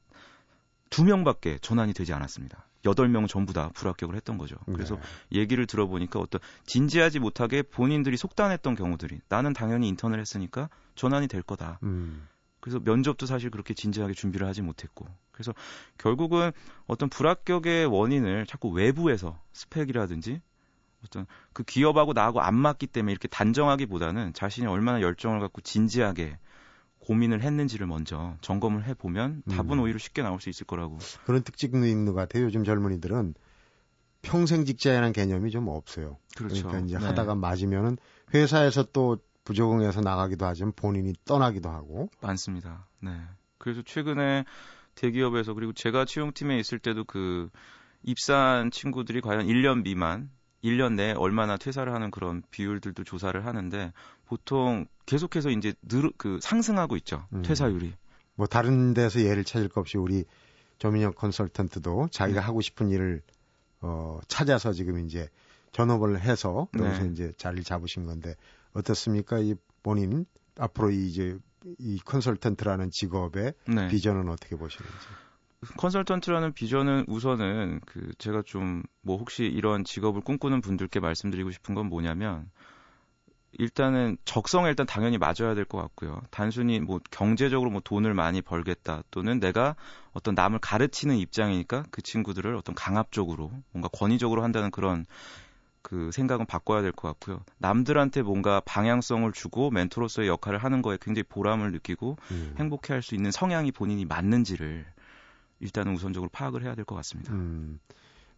두 0.90 1.04
명밖에 1.04 1.58
전환이 1.62 1.94
되지 1.94 2.12
않았습니다. 2.12 2.66
여덟 2.84 3.08
명 3.08 3.26
전부 3.26 3.52
다 3.52 3.70
불합격을 3.74 4.16
했던 4.16 4.38
거죠. 4.38 4.56
그래서 4.66 4.96
네. 5.30 5.40
얘기를 5.40 5.66
들어보니까 5.66 6.18
어떤 6.18 6.40
진지하지 6.66 7.20
못하게 7.20 7.62
본인들이 7.62 8.16
속단했던 8.16 8.74
경우들이 8.74 9.20
나는 9.28 9.52
당연히 9.52 9.88
인턴을 9.88 10.20
했으니까 10.20 10.68
전환이 10.94 11.28
될 11.28 11.42
거다. 11.42 11.78
음. 11.84 12.26
그래서 12.60 12.78
면접도 12.80 13.26
사실 13.26 13.50
그렇게 13.50 13.74
진지하게 13.74 14.14
준비를 14.14 14.46
하지 14.46 14.62
못했고 14.62 15.06
그래서 15.32 15.52
결국은 15.98 16.52
어떤 16.86 17.08
불합격의 17.08 17.86
원인을 17.86 18.46
자꾸 18.46 18.68
외부에서 18.68 19.40
스펙이라든지 19.52 20.40
어떤 21.04 21.26
그 21.52 21.62
기업하고 21.62 22.12
나하고 22.12 22.40
안 22.40 22.54
맞기 22.54 22.86
때문에 22.86 23.12
이렇게 23.12 23.28
단정하기보다는 23.28 24.32
자신이 24.34 24.66
얼마나 24.66 25.00
열정을 25.00 25.40
갖고 25.40 25.60
진지하게 25.60 26.38
고민을 27.00 27.42
했는지를 27.42 27.86
먼저 27.86 28.36
점검을 28.42 28.86
해보면 28.86 29.42
답은 29.50 29.78
음. 29.78 29.80
오히려 29.80 29.98
쉽게 29.98 30.22
나올 30.22 30.40
수 30.40 30.48
있을 30.48 30.66
거라고. 30.66 30.98
그런 31.24 31.42
특징도 31.42 31.86
있는 31.86 32.06
것 32.06 32.14
같아요. 32.14 32.44
요즘 32.44 32.64
젊은이들은 32.64 33.34
평생 34.22 34.64
직장이라는 34.64 35.12
개념이 35.12 35.50
좀 35.50 35.66
없어요. 35.66 36.18
그렇죠. 36.36 36.68
그러니까 36.68 36.86
이제 36.86 36.98
네. 36.98 37.04
하다가 37.04 37.34
맞으면은 37.34 37.98
회사에서 38.32 38.84
또 38.92 39.18
부적응해서 39.44 40.00
나가기도 40.00 40.46
하지만 40.46 40.72
본인이 40.76 41.12
떠나기도 41.24 41.68
하고. 41.68 42.08
많습니다. 42.20 42.86
네. 43.00 43.10
그래서 43.58 43.82
최근에 43.82 44.44
대기업에서 44.94 45.54
그리고 45.54 45.72
제가 45.72 46.04
채용팀에 46.04 46.58
있을 46.58 46.78
때도 46.78 47.04
그 47.04 47.50
입사한 48.04 48.70
친구들이 48.70 49.20
과연 49.20 49.46
1년 49.46 49.82
미만 49.82 50.30
1년 50.64 50.94
내에 50.94 51.12
얼마나 51.12 51.56
퇴사를 51.56 51.92
하는 51.92 52.10
그런 52.10 52.42
비율들도 52.50 53.04
조사를 53.04 53.44
하는데 53.44 53.92
보통 54.26 54.86
계속해서 55.06 55.50
이제 55.50 55.74
늘, 55.82 56.10
그 56.16 56.38
상승하고 56.40 56.96
있죠. 56.98 57.26
음. 57.32 57.42
퇴사율이. 57.42 57.92
뭐 58.34 58.46
다른 58.46 58.94
데서 58.94 59.20
예를 59.20 59.44
찾을 59.44 59.68
것 59.68 59.82
없이 59.82 59.98
우리 59.98 60.24
조민혁 60.78 61.14
컨설턴트도 61.16 62.08
자기가 62.10 62.40
네. 62.40 62.44
하고 62.46 62.60
싶은 62.60 62.90
일을 62.90 63.22
어 63.80 64.20
찾아서 64.28 64.72
지금 64.72 65.04
이제 65.04 65.28
전업을 65.72 66.20
해서 66.20 66.68
여기서 66.78 67.04
네. 67.04 67.10
이제 67.12 67.32
자리를 67.36 67.64
잡으신 67.64 68.06
건데 68.06 68.36
어떻습니까? 68.72 69.38
이 69.38 69.54
본인 69.82 70.26
앞으로 70.58 70.90
이제 70.90 71.38
이 71.78 71.98
컨설턴트라는 72.04 72.90
직업의 72.90 73.54
네. 73.66 73.88
비전은 73.88 74.28
어떻게 74.28 74.56
보시는지? 74.56 74.96
컨설턴트라는 75.76 76.52
비전은 76.52 77.04
우선은 77.08 77.80
그 77.86 78.12
제가 78.18 78.42
좀 78.46 78.82
뭐 79.04 79.16
혹시 79.16 79.44
이런 79.44 79.84
직업을 79.84 80.20
꿈꾸는 80.20 80.60
분들께 80.60 81.00
말씀드리고 81.00 81.50
싶은 81.50 81.74
건 81.74 81.88
뭐냐면 81.88 82.48
일단은 83.58 84.16
적성에 84.24 84.68
일단 84.68 84.86
당연히 84.86 85.18
맞아야 85.18 85.54
될 85.54 85.64
것 85.64 85.78
같고요. 85.78 86.22
단순히 86.30 86.80
뭐 86.80 87.00
경제적으로 87.10 87.70
뭐 87.70 87.80
돈을 87.84 88.14
많이 88.14 88.40
벌겠다 88.40 89.02
또는 89.10 89.40
내가 89.40 89.74
어떤 90.12 90.34
남을 90.34 90.60
가르치는 90.60 91.16
입장이니까 91.16 91.84
그 91.90 92.00
친구들을 92.00 92.54
어떤 92.54 92.74
강압적으로 92.74 93.50
뭔가 93.72 93.88
권위적으로 93.88 94.42
한다는 94.42 94.70
그런 94.70 95.04
그 95.82 96.10
생각은 96.12 96.46
바꿔야 96.46 96.80
될 96.80 96.92
것 96.92 97.08
같고요. 97.08 97.42
남들한테 97.58 98.22
뭔가 98.22 98.60
방향성을 98.64 99.30
주고 99.32 99.70
멘토로서의 99.70 100.28
역할을 100.28 100.58
하는 100.58 100.80
거에 100.80 100.96
굉장히 101.00 101.24
보람을 101.24 101.72
느끼고 101.72 102.16
음. 102.30 102.54
행복해 102.58 102.94
할 102.94 103.02
수 103.02 103.14
있는 103.16 103.32
성향이 103.32 103.72
본인이 103.72 104.04
맞는지를 104.04 104.86
일단은 105.62 105.94
우선적으로 105.94 106.28
파악을 106.32 106.62
해야 106.64 106.74
될 106.74 106.84
것 106.84 106.94
같습니다. 106.96 107.32
음, 107.32 107.78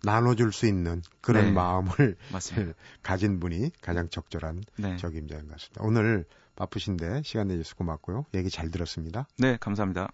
나눠줄 0.02 0.52
수 0.52 0.66
있는 0.66 1.02
그런 1.20 1.46
네, 1.46 1.52
마음을 1.52 2.16
가진 3.02 3.40
분이 3.40 3.70
가장 3.80 4.08
적절한 4.10 4.62
네. 4.76 4.96
적임자인 4.96 5.46
것 5.46 5.52
같습니다. 5.52 5.80
오늘 5.82 6.24
바쁘신데 6.56 7.22
시간 7.24 7.48
내주셔서 7.48 7.74
고맙고요. 7.76 8.26
얘기 8.34 8.50
잘 8.50 8.70
들었습니다. 8.70 9.26
네, 9.38 9.56
감사합니다. 9.58 10.10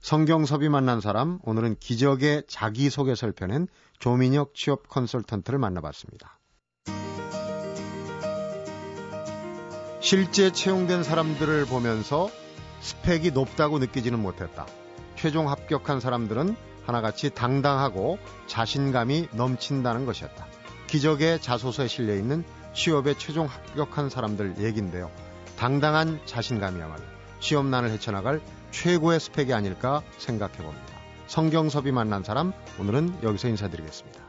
성경섭이 0.00 0.68
만난 0.68 1.00
사람, 1.00 1.38
오늘은 1.42 1.76
기적의 1.80 2.44
자기소개서를 2.48 3.32
펴낸 3.34 3.66
조민혁 3.98 4.54
취업 4.54 4.88
컨설턴트를 4.88 5.58
만나봤습니다. 5.58 6.38
실제 10.00 10.52
채용된 10.52 11.02
사람들을 11.02 11.66
보면서 11.66 12.30
스펙이 12.80 13.32
높다고 13.32 13.78
느끼지는 13.80 14.20
못했다. 14.20 14.66
최종 15.20 15.50
합격한 15.50 15.98
사람들은 15.98 16.54
하나같이 16.86 17.30
당당하고 17.30 18.18
자신감이 18.46 19.28
넘친다는 19.32 20.06
것이었다. 20.06 20.46
기적의 20.86 21.42
자소서에 21.42 21.88
실려 21.88 22.14
있는 22.14 22.44
취업에 22.72 23.14
최종 23.18 23.46
합격한 23.46 24.10
사람들 24.10 24.54
얘긴데요. 24.60 25.10
당당한 25.58 26.20
자신감이야말로 26.24 27.02
취업난을 27.40 27.90
헤쳐나갈 27.90 28.40
최고의 28.70 29.18
스펙이 29.18 29.52
아닐까 29.52 30.02
생각해 30.18 30.58
봅니다. 30.58 30.86
성경섭이 31.26 31.90
만난 31.90 32.22
사람 32.22 32.52
오늘은 32.78 33.18
여기서 33.24 33.48
인사드리겠습니다. 33.48 34.27